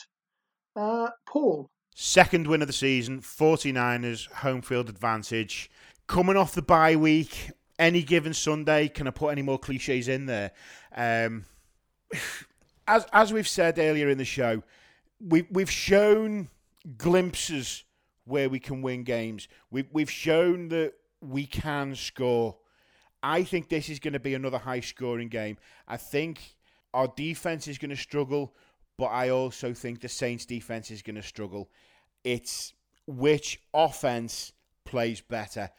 Uh, 0.77 1.09
Paul, 1.27 1.71
Second 1.95 2.47
win 2.47 2.62
of 2.62 2.69
the 2.69 2.73
season, 2.73 3.21
49ers, 3.21 4.31
home 4.33 4.62
field 4.62 4.88
advantage. 4.88 5.71
Coming 6.07 6.37
off 6.37 6.55
the 6.55 6.62
bye 6.62 6.97
week, 6.97 7.51
any 7.79 8.03
given 8.03 8.33
Sunday, 8.33 8.88
can 8.88 9.07
I 9.07 9.11
put 9.11 9.29
any 9.29 9.43
more 9.43 9.59
cliches 9.59 10.09
in 10.09 10.25
there? 10.27 10.53
Um, 10.97 11.45
as 12.87 13.07
as 13.12 13.33
we've 13.33 13.48
said 13.48 13.79
earlier 13.79 14.09
in 14.09 14.18
the 14.18 14.25
show, 14.25 14.62
we 15.20 15.46
we've 15.51 15.70
shown 15.70 16.48
glimpses 16.96 17.85
where 18.25 18.48
we 18.48 18.59
can 18.59 18.83
win 18.83 19.05
games. 19.05 19.48
We've 19.70 19.88
we've 19.92 20.11
shown 20.11 20.68
that 20.68 20.94
we 21.20 21.46
can 21.46 21.94
score. 21.94 22.57
I 23.22 23.44
think 23.44 23.68
this 23.68 23.88
is 23.88 24.01
going 24.01 24.14
to 24.14 24.20
be 24.20 24.35
another 24.35 24.59
high 24.59 24.81
scoring 24.81 25.29
game. 25.29 25.57
I 25.87 25.96
think 25.96 26.57
our 26.92 27.07
defense 27.07 27.68
is 27.68 27.79
going 27.79 27.90
to 27.90 27.96
struggle, 27.96 28.55
but 28.98 29.07
I 29.07 29.31
also 29.31 29.72
think 29.72 30.01
the 30.01 30.09
Saints 30.09 30.44
defense 30.44 30.90
is 30.90 31.03
going 31.03 31.16
to 31.16 31.22
struggle. 31.22 31.70
It's 32.25 32.75
which 33.07 33.61
offense 33.72 34.53
plays 34.85 35.20
better. 35.20 35.70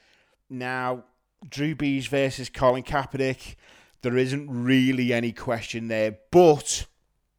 Now, 0.50 1.04
Drew 1.50 1.76
Brees 1.76 2.08
versus 2.08 2.50
Colin 2.50 2.84
Kaepernick, 2.84 3.56
there 4.04 4.18
isn't 4.18 4.48
really 4.50 5.12
any 5.12 5.32
question 5.32 5.88
there, 5.88 6.18
but 6.32 6.86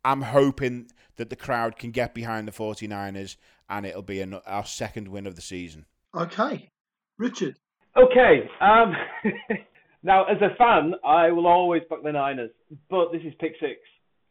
I'm 0.05 0.22
hoping 0.22 0.90
that 1.16 1.31
the 1.31 1.37
crowd 1.37 1.79
can 1.79 1.92
get 1.92 2.14
behind 2.14 2.48
the 2.48 2.53
49ers 2.53 3.37
and 3.70 3.87
it'll 3.87 4.03
be 4.03 4.20
an, 4.20 4.35
our 4.46 4.66
second 4.66 5.09
win 5.09 5.27
of 5.27 5.37
the 5.37 5.42
season. 5.42 5.87
okay. 6.14 6.70
Richard, 7.16 7.57
Okay. 7.96 8.48
Um, 8.61 8.94
now, 10.03 10.24
as 10.24 10.38
a 10.40 10.55
fan, 10.57 10.94
I 11.05 11.31
will 11.31 11.46
always 11.46 11.83
back 11.88 12.03
the 12.03 12.12
Niners, 12.12 12.50
but 12.90 13.12
this 13.12 13.22
is 13.22 13.33
pick 13.38 13.53
six, 13.61 13.81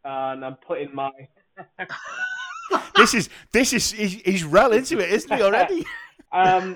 and 0.03 0.43
I'm 0.43 0.57
putting 0.67 0.93
my. 0.93 1.11
this 2.95 3.13
is 3.13 3.29
this 3.51 3.73
is 3.73 3.91
he's, 3.91 4.13
he's 4.21 4.45
well 4.45 4.73
into 4.73 4.99
it, 4.99 5.11
isn't 5.11 5.35
he 5.35 5.41
already? 5.41 5.79
um, 6.31 6.75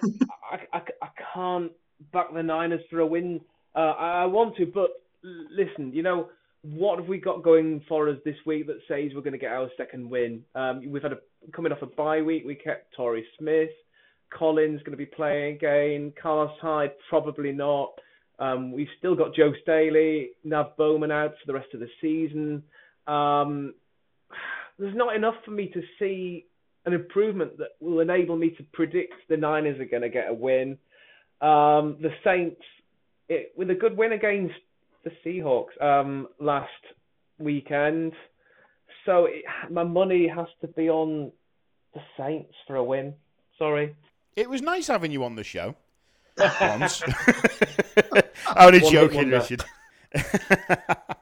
I, 0.49 0.59
I, 0.73 0.81
I 1.01 1.07
can't 1.33 1.71
back 2.13 2.33
the 2.33 2.43
Niners 2.43 2.81
for 2.89 2.99
a 2.99 3.05
win. 3.05 3.41
Uh, 3.75 3.93
I 3.97 4.25
want 4.25 4.55
to, 4.57 4.65
but 4.65 4.89
listen, 5.23 5.93
you 5.93 6.03
know, 6.03 6.29
what 6.63 6.99
have 6.99 7.07
we 7.07 7.17
got 7.19 7.43
going 7.43 7.81
for 7.87 8.09
us 8.09 8.17
this 8.25 8.35
week 8.45 8.67
that 8.67 8.79
says 8.87 9.11
we're 9.13 9.21
going 9.21 9.33
to 9.33 9.37
get 9.37 9.51
our 9.51 9.69
second 9.77 10.09
win? 10.09 10.43
Um, 10.55 10.81
we've 10.89 11.03
had 11.03 11.13
a 11.13 11.19
coming 11.55 11.71
off 11.71 11.81
a 11.81 11.85
bye 11.85 12.21
week. 12.21 12.43
We 12.45 12.55
kept 12.55 12.93
Torrey 12.95 13.25
Smith. 13.37 13.69
Colin's 14.37 14.81
going 14.81 14.91
to 14.91 14.97
be 14.97 15.05
playing 15.05 15.55
again. 15.55 16.13
Carlos 16.21 16.51
Hyde 16.61 16.91
probably 17.09 17.51
not. 17.51 17.93
Um, 18.39 18.71
we've 18.71 18.87
still 18.99 19.15
got 19.15 19.33
Joe 19.33 19.53
Staley, 19.63 20.31
Nav 20.43 20.77
Bowman 20.77 21.11
out 21.11 21.31
for 21.31 21.47
the 21.47 21.53
rest 21.53 21.73
of 21.73 21.79
the 21.79 21.89
season. 22.01 22.63
Um, 23.07 23.73
there's 24.77 24.95
not 24.95 25.15
enough 25.15 25.35
for 25.43 25.51
me 25.51 25.67
to 25.73 25.81
see 25.97 26.45
an 26.85 26.93
improvement 26.93 27.57
that 27.57 27.69
will 27.79 27.99
enable 27.99 28.37
me 28.37 28.51
to 28.51 28.63
predict 28.73 29.13
the 29.29 29.37
Niners 29.37 29.79
are 29.79 29.85
going 29.85 30.03
to 30.03 30.09
get 30.09 30.29
a 30.29 30.33
win. 30.33 30.77
Um, 31.41 31.97
the 32.01 32.11
Saints, 32.23 32.61
it, 33.27 33.53
with 33.57 33.69
a 33.69 33.75
good 33.75 33.97
win 33.97 34.11
against 34.11 34.55
the 35.07 35.29
Seahawks 35.29 35.81
um, 35.81 36.27
last 36.39 36.69
weekend, 37.39 38.13
so 39.05 39.25
it, 39.25 39.43
my 39.71 39.83
money 39.83 40.27
has 40.27 40.47
to 40.61 40.67
be 40.67 40.89
on 40.89 41.31
the 41.93 42.01
Saints 42.17 42.53
for 42.65 42.75
a 42.75 42.83
win. 42.83 43.13
Sorry. 43.57 43.95
It 44.35 44.49
was 44.49 44.61
nice 44.61 44.87
having 44.87 45.11
you 45.11 45.23
on 45.23 45.35
the 45.35 45.43
show. 45.43 45.75
Once. 46.61 47.01
Only 48.55 48.79
joking, 48.81 49.29
Richard. 49.29 49.63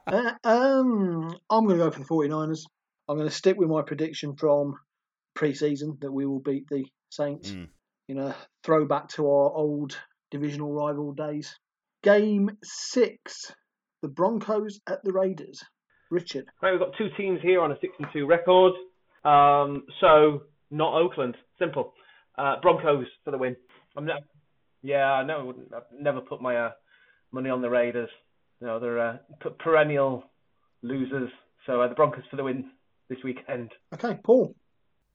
uh, 0.06 0.32
um, 0.44 1.34
I'm 1.48 1.66
going 1.66 1.78
to 1.78 1.84
go 1.84 1.90
for 1.90 2.00
the 2.00 2.04
49ers. 2.04 2.66
I'm 3.08 3.16
going 3.16 3.28
to 3.28 3.34
stick 3.34 3.56
with 3.56 3.68
my 3.68 3.82
prediction 3.82 4.36
from 4.36 4.74
pre-season 5.34 5.96
that 6.00 6.12
we 6.12 6.26
will 6.26 6.40
beat 6.40 6.68
the 6.68 6.84
Saints. 7.10 7.50
Mm. 7.50 7.68
You 8.08 8.14
know, 8.16 8.34
throwback 8.64 9.08
to 9.10 9.26
our 9.26 9.52
old 9.52 9.96
divisional 10.30 10.72
rival 10.72 11.12
days. 11.12 11.56
Game 12.02 12.50
six, 12.62 13.52
the 14.02 14.08
Broncos 14.08 14.80
at 14.88 15.02
the 15.04 15.12
Raiders. 15.12 15.62
Richard. 16.10 16.46
Right, 16.62 16.70
we've 16.70 16.80
got 16.80 16.96
two 16.96 17.08
teams 17.16 17.40
here 17.42 17.60
on 17.60 17.72
a 17.72 17.78
six 17.80 17.92
and 17.98 18.08
two 18.12 18.26
record. 18.26 18.72
Um, 19.24 19.84
so 20.00 20.42
not 20.70 20.94
Oakland. 20.94 21.36
Simple. 21.58 21.94
Uh, 22.38 22.56
Broncos 22.60 23.06
for 23.24 23.30
the 23.30 23.38
win. 23.38 23.56
I'm 23.96 24.04
not, 24.04 24.22
yeah, 24.82 25.12
I 25.12 25.24
know. 25.24 25.54
I've 25.74 25.82
never 25.98 26.20
put 26.20 26.40
my 26.40 26.56
uh, 26.56 26.70
money 27.32 27.50
on 27.50 27.62
the 27.62 27.70
Raiders. 27.70 28.10
You 28.60 28.66
know, 28.68 28.78
they're 28.78 29.00
uh, 29.00 29.16
perennial 29.58 30.24
losers. 30.82 31.30
So 31.66 31.80
uh, 31.80 31.88
the 31.88 31.94
Broncos 31.94 32.24
for 32.30 32.36
the 32.36 32.44
win 32.44 32.70
this 33.08 33.18
weekend. 33.24 33.72
Okay, 33.94 34.18
Paul. 34.22 34.54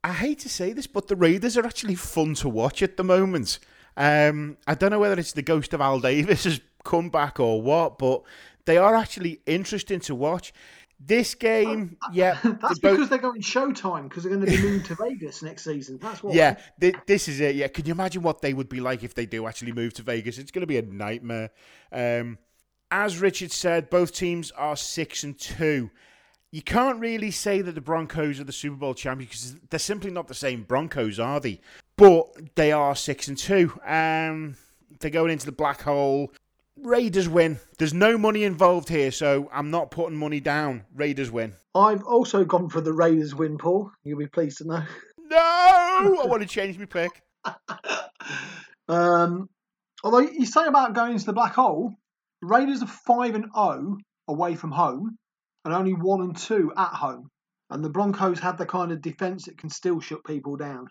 I 0.03 0.13
hate 0.13 0.39
to 0.39 0.49
say 0.49 0.73
this, 0.73 0.87
but 0.87 1.07
the 1.07 1.15
Raiders 1.15 1.57
are 1.57 1.65
actually 1.65 1.95
fun 1.95 2.33
to 2.35 2.49
watch 2.49 2.81
at 2.81 2.97
the 2.97 3.03
moment. 3.03 3.59
Um, 3.95 4.57
I 4.65 4.73
don't 4.73 4.89
know 4.89 4.99
whether 4.99 5.19
it's 5.19 5.33
the 5.33 5.41
ghost 5.41 5.73
of 5.73 5.81
Al 5.81 5.99
Davis 5.99 6.45
has 6.45 6.59
come 6.83 7.09
back 7.09 7.39
or 7.39 7.61
what, 7.61 7.97
but 7.97 8.23
they 8.65 8.77
are 8.77 8.95
actually 8.95 9.41
interesting 9.45 9.99
to 10.01 10.15
watch. 10.15 10.53
This 11.03 11.33
game, 11.33 11.97
uh, 12.03 12.09
yeah, 12.13 12.37
that's 12.43 12.77
both... 12.77 12.91
because 12.93 13.09
they're 13.09 13.17
going 13.17 13.41
Showtime 13.41 14.03
because 14.03 14.23
they're 14.23 14.35
going 14.35 14.45
to 14.45 14.51
be 14.51 14.61
moved 14.61 14.85
to 14.87 14.95
Vegas 14.95 15.41
next 15.41 15.63
season. 15.63 15.97
That's 15.99 16.21
what. 16.21 16.35
Yeah, 16.35 16.57
th- 16.79 16.95
this 17.07 17.27
is 17.27 17.39
it. 17.39 17.55
Yeah, 17.55 17.69
can 17.69 17.85
you 17.87 17.91
imagine 17.91 18.21
what 18.21 18.41
they 18.41 18.53
would 18.53 18.69
be 18.69 18.79
like 18.79 19.03
if 19.03 19.15
they 19.15 19.25
do 19.25 19.47
actually 19.47 19.71
move 19.71 19.95
to 19.95 20.03
Vegas? 20.03 20.37
It's 20.37 20.51
going 20.51 20.61
to 20.61 20.67
be 20.67 20.77
a 20.77 20.83
nightmare. 20.83 21.49
Um, 21.91 22.37
as 22.91 23.19
Richard 23.19 23.51
said, 23.51 23.89
both 23.89 24.13
teams 24.13 24.51
are 24.51 24.75
six 24.75 25.23
and 25.23 25.39
two. 25.39 25.89
You 26.51 26.61
can't 26.61 26.99
really 26.99 27.31
say 27.31 27.61
that 27.61 27.73
the 27.73 27.81
Broncos 27.81 28.39
are 28.39 28.43
the 28.43 28.51
Super 28.51 28.75
Bowl 28.75 28.93
champions 28.93 29.29
because 29.29 29.69
they're 29.69 29.79
simply 29.79 30.11
not 30.11 30.27
the 30.27 30.35
same 30.35 30.63
Broncos, 30.63 31.17
are 31.17 31.39
they? 31.39 31.61
But 31.95 32.55
they 32.55 32.73
are 32.73 32.93
six 32.95 33.29
and 33.29 33.37
two. 33.37 33.71
Um, 33.85 34.57
they're 34.99 35.09
going 35.09 35.31
into 35.31 35.45
the 35.45 35.53
black 35.53 35.81
hole. 35.81 36.33
Raiders 36.83 37.29
win. 37.29 37.59
There's 37.77 37.93
no 37.93 38.17
money 38.17 38.43
involved 38.43 38.89
here, 38.89 39.11
so 39.11 39.49
I'm 39.53 39.69
not 39.69 39.91
putting 39.91 40.17
money 40.17 40.39
down. 40.39 40.85
Raiders 40.95 41.31
win. 41.31 41.53
I've 41.75 42.03
also 42.03 42.43
gone 42.43 42.69
for 42.69 42.81
the 42.81 42.93
Raiders 42.93 43.35
win, 43.35 43.57
Paul. 43.57 43.91
You'll 44.03 44.19
be 44.19 44.27
pleased 44.27 44.59
to 44.59 44.67
know. 44.67 44.83
No, 45.17 45.37
I 45.37 46.25
want 46.25 46.41
to 46.41 46.47
change 46.47 46.77
my 46.77 46.85
pick. 46.85 47.21
um, 48.87 49.47
although 50.03 50.19
you 50.19 50.45
say 50.45 50.65
about 50.65 50.93
going 50.93 51.13
into 51.13 51.25
the 51.25 51.33
black 51.33 51.53
hole, 51.53 51.93
Raiders 52.41 52.81
are 52.81 52.87
five 52.87 53.35
and 53.35 53.45
zero 53.45 53.51
oh 53.55 53.97
away 54.27 54.55
from 54.55 54.71
home, 54.71 55.17
and 55.63 55.73
only 55.73 55.93
one 55.93 56.21
and 56.21 56.35
two 56.35 56.73
at 56.75 56.93
home. 56.93 57.29
And 57.69 57.83
the 57.85 57.89
Broncos 57.89 58.39
have 58.39 58.57
the 58.57 58.65
kind 58.65 58.91
of 58.91 59.01
defence 59.01 59.45
that 59.45 59.57
can 59.57 59.69
still 59.69 59.99
shut 60.01 60.25
people 60.25 60.57
down, 60.57 60.87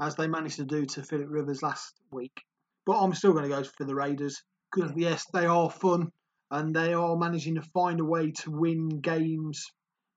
as 0.00 0.14
they 0.14 0.28
managed 0.28 0.56
to 0.56 0.64
do 0.64 0.86
to 0.86 1.02
Philip 1.02 1.28
Rivers 1.28 1.62
last 1.62 1.92
week. 2.10 2.42
But 2.86 3.00
I'm 3.00 3.12
still 3.14 3.32
going 3.32 3.44
to 3.44 3.56
go 3.56 3.62
for 3.64 3.84
the 3.84 3.94
Raiders 3.94 4.42
because 4.72 4.92
yes, 4.96 5.26
they 5.32 5.46
are 5.46 5.70
fun 5.70 6.10
and 6.50 6.74
they 6.74 6.92
are 6.94 7.16
managing 7.16 7.54
to 7.56 7.62
find 7.62 8.00
a 8.00 8.04
way 8.04 8.30
to 8.30 8.50
win 8.50 9.00
games. 9.00 9.70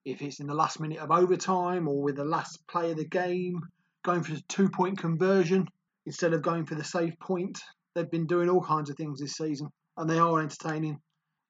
If 0.04 0.22
it's 0.22 0.40
in 0.40 0.48
the 0.48 0.54
last 0.54 0.80
minute 0.80 1.00
of 1.00 1.12
overtime 1.12 1.88
or 1.88 2.02
with 2.02 2.16
the 2.16 2.26
last 2.26 2.60
play 2.68 2.92
of 2.92 2.98
the 2.98 3.08
game, 3.08 3.62
going 4.04 4.24
for 4.24 4.34
a 4.34 4.42
two 4.48 4.70
point 4.70 4.98
conversion 4.98 5.68
instead 6.06 6.34
of 6.34 6.42
going 6.42 6.66
for 6.66 6.76
the 6.76 6.84
save 6.84 7.20
point. 7.20 7.60
They've 7.96 8.10
been 8.10 8.28
doing 8.28 8.50
all 8.50 8.62
kinds 8.62 8.90
of 8.90 8.98
things 8.98 9.20
this 9.20 9.36
season 9.36 9.70
and 9.98 10.10
they 10.10 10.20
are 10.20 10.40
entertaining. 10.40 11.00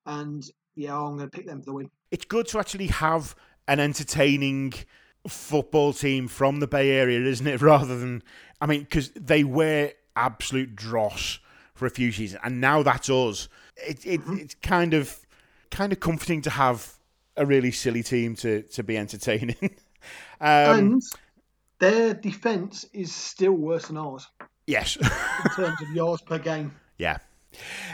And 0.06 0.44
yeah, 0.76 0.98
I'm 0.98 1.18
going 1.18 1.30
to 1.30 1.38
pick 1.38 1.46
them 1.46 1.60
for 1.60 1.66
the 1.66 1.74
win. 1.74 1.90
It's 2.12 2.26
good 2.26 2.48
to 2.50 2.60
actually 2.60 2.88
have 2.88 3.36
an 3.68 3.80
entertaining 3.80 4.74
football 5.28 5.92
team 5.92 6.28
from 6.28 6.60
the 6.60 6.68
Bay 6.68 6.92
Area, 6.92 7.20
isn't 7.20 7.48
it? 7.48 7.62
Rather 7.62 7.98
than, 7.98 8.24
I 8.62 8.68
mean, 8.68 8.82
because 8.82 9.12
they 9.12 9.44
were 9.44 9.92
absolute 10.16 10.76
dross 10.76 11.40
for 11.76 11.86
a 11.86 11.90
few 11.90 12.12
seasons, 12.12 12.42
and 12.44 12.60
now 12.60 12.82
that's 12.82 13.10
us. 13.10 13.48
It, 13.76 14.06
it, 14.06 14.22
mm-hmm. 14.22 14.38
It's 14.38 14.56
kind 14.56 14.94
of 14.94 15.20
kind 15.70 15.92
of 15.92 16.00
comforting 16.00 16.42
to 16.44 16.50
have 16.50 16.94
a 17.38 17.46
really 17.46 17.72
silly 17.72 18.02
team 18.02 18.36
to 18.38 18.64
to 18.64 18.84
be 18.84 18.98
entertaining. 18.98 19.58
um, 20.42 20.80
and 20.80 21.02
their 21.80 22.14
defense 22.14 22.86
is 22.94 23.14
still 23.14 23.54
worse 23.54 23.88
than 23.88 23.98
ours. 23.98 24.28
Yes, 24.68 24.96
in 24.96 25.52
terms 25.56 25.82
of 25.82 25.90
yards 25.92 26.22
per 26.22 26.40
game. 26.40 26.74
Yeah. 26.98 27.18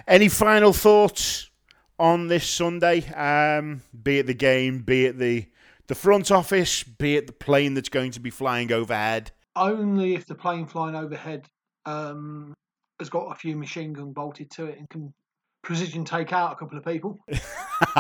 Any 0.07 0.29
final 0.29 0.73
thoughts 0.73 1.49
on 1.97 2.27
this 2.27 2.47
Sunday? 2.47 3.03
Um, 3.13 3.81
be 4.03 4.19
it 4.19 4.27
the 4.27 4.35
game, 4.35 4.83
be 4.83 5.07
it 5.07 5.17
the 5.17 5.47
the 5.87 5.95
front 5.95 6.29
office, 6.29 6.83
be 6.83 7.15
it 7.15 7.25
the 7.25 7.33
plane 7.33 7.73
that's 7.73 7.89
going 7.89 8.11
to 8.11 8.19
be 8.19 8.29
flying 8.29 8.71
overhead. 8.71 9.31
Only 9.55 10.13
if 10.13 10.27
the 10.27 10.35
plane 10.35 10.67
flying 10.67 10.95
overhead 10.95 11.47
um, 11.87 12.53
has 13.01 13.09
got 13.09 13.31
a 13.31 13.35
few 13.35 13.55
machine 13.55 13.93
gun 13.93 14.13
bolted 14.13 14.49
to 14.51 14.65
it 14.65 14.79
and 14.79 14.89
can 14.89 15.13
precision 15.61 16.05
take 16.05 16.33
out 16.33 16.53
a 16.53 16.55
couple 16.55 16.77
of 16.77 16.85
people. 16.85 17.19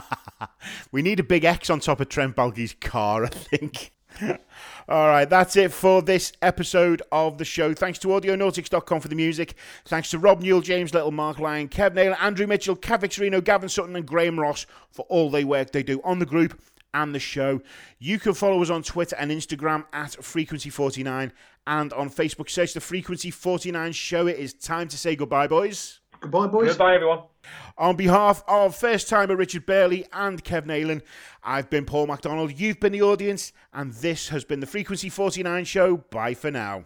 we 0.91 1.01
need 1.01 1.19
a 1.19 1.23
big 1.23 1.43
X 1.43 1.69
on 1.69 1.79
top 1.79 1.99
of 1.99 2.09
Trent 2.09 2.35
Baalke's 2.35 2.73
car, 2.79 3.25
I 3.25 3.29
think. 3.29 3.91
All 4.89 5.07
right, 5.07 5.29
that's 5.29 5.55
it 5.55 5.71
for 5.71 6.01
this 6.01 6.33
episode 6.41 7.01
of 7.11 7.37
the 7.37 7.45
show. 7.45 7.73
Thanks 7.73 7.97
to 7.99 8.09
Audionautix.com 8.09 8.99
for 8.99 9.07
the 9.07 9.15
music. 9.15 9.55
Thanks 9.85 10.09
to 10.11 10.19
Rob 10.19 10.41
Newell, 10.41 10.61
James 10.61 10.93
Little, 10.93 11.11
Marc 11.11 11.39
Lyon, 11.39 11.69
Kev 11.69 11.93
Neylon, 11.93 12.17
Andrew 12.19 12.47
Mitchell, 12.47 12.75
Kat 12.75 13.01
Victorino, 13.01 13.43
Gavin 13.43 13.69
Sutton, 13.69 13.95
and 13.95 14.05
Graeme 14.05 14.39
Ross 14.39 14.65
for 14.91 15.05
all 15.09 15.29
the 15.29 15.43
work 15.45 15.71
they 15.71 15.83
do 15.83 16.01
on 16.03 16.19
the 16.19 16.25
group 16.25 16.59
and 16.93 17.13
the 17.13 17.19
show. 17.19 17.61
You 17.99 18.19
can 18.19 18.33
follow 18.33 18.61
us 18.61 18.69
on 18.69 18.83
Twitter 18.83 19.15
and 19.17 19.31
Instagram 19.31 19.85
at 19.93 20.11
Frequency49 20.11 21.31
and 21.67 21.93
on 21.93 22.09
Facebook. 22.09 22.49
Search 22.49 22.73
the 22.73 22.81
Frequency 22.81 23.31
49 23.31 23.91
show. 23.91 24.27
It 24.27 24.37
is 24.37 24.53
time 24.53 24.87
to 24.89 24.97
say 24.97 25.15
goodbye, 25.15 25.47
boys. 25.47 25.99
Goodbye, 26.19 26.47
boys. 26.47 26.69
Goodbye, 26.69 26.95
everyone. 26.95 27.23
On 27.77 27.95
behalf 27.95 28.43
of 28.47 28.75
first 28.75 29.09
timer 29.09 29.35
Richard 29.35 29.65
Burley 29.65 30.05
and 30.13 30.43
Kev 30.43 30.65
Neylon, 30.65 31.01
I've 31.43 31.69
been 31.69 31.85
Paul 31.85 32.07
McDonald. 32.07 32.59
You've 32.59 32.79
been 32.79 32.91
the 32.93 33.01
audience, 33.01 33.53
and 33.73 33.91
this 33.93 34.29
has 34.29 34.43
been 34.43 34.59
the 34.59 34.67
Frequency 34.67 35.09
49 35.09 35.65
show. 35.65 35.97
Bye 35.97 36.35
for 36.35 36.51
now. 36.51 36.85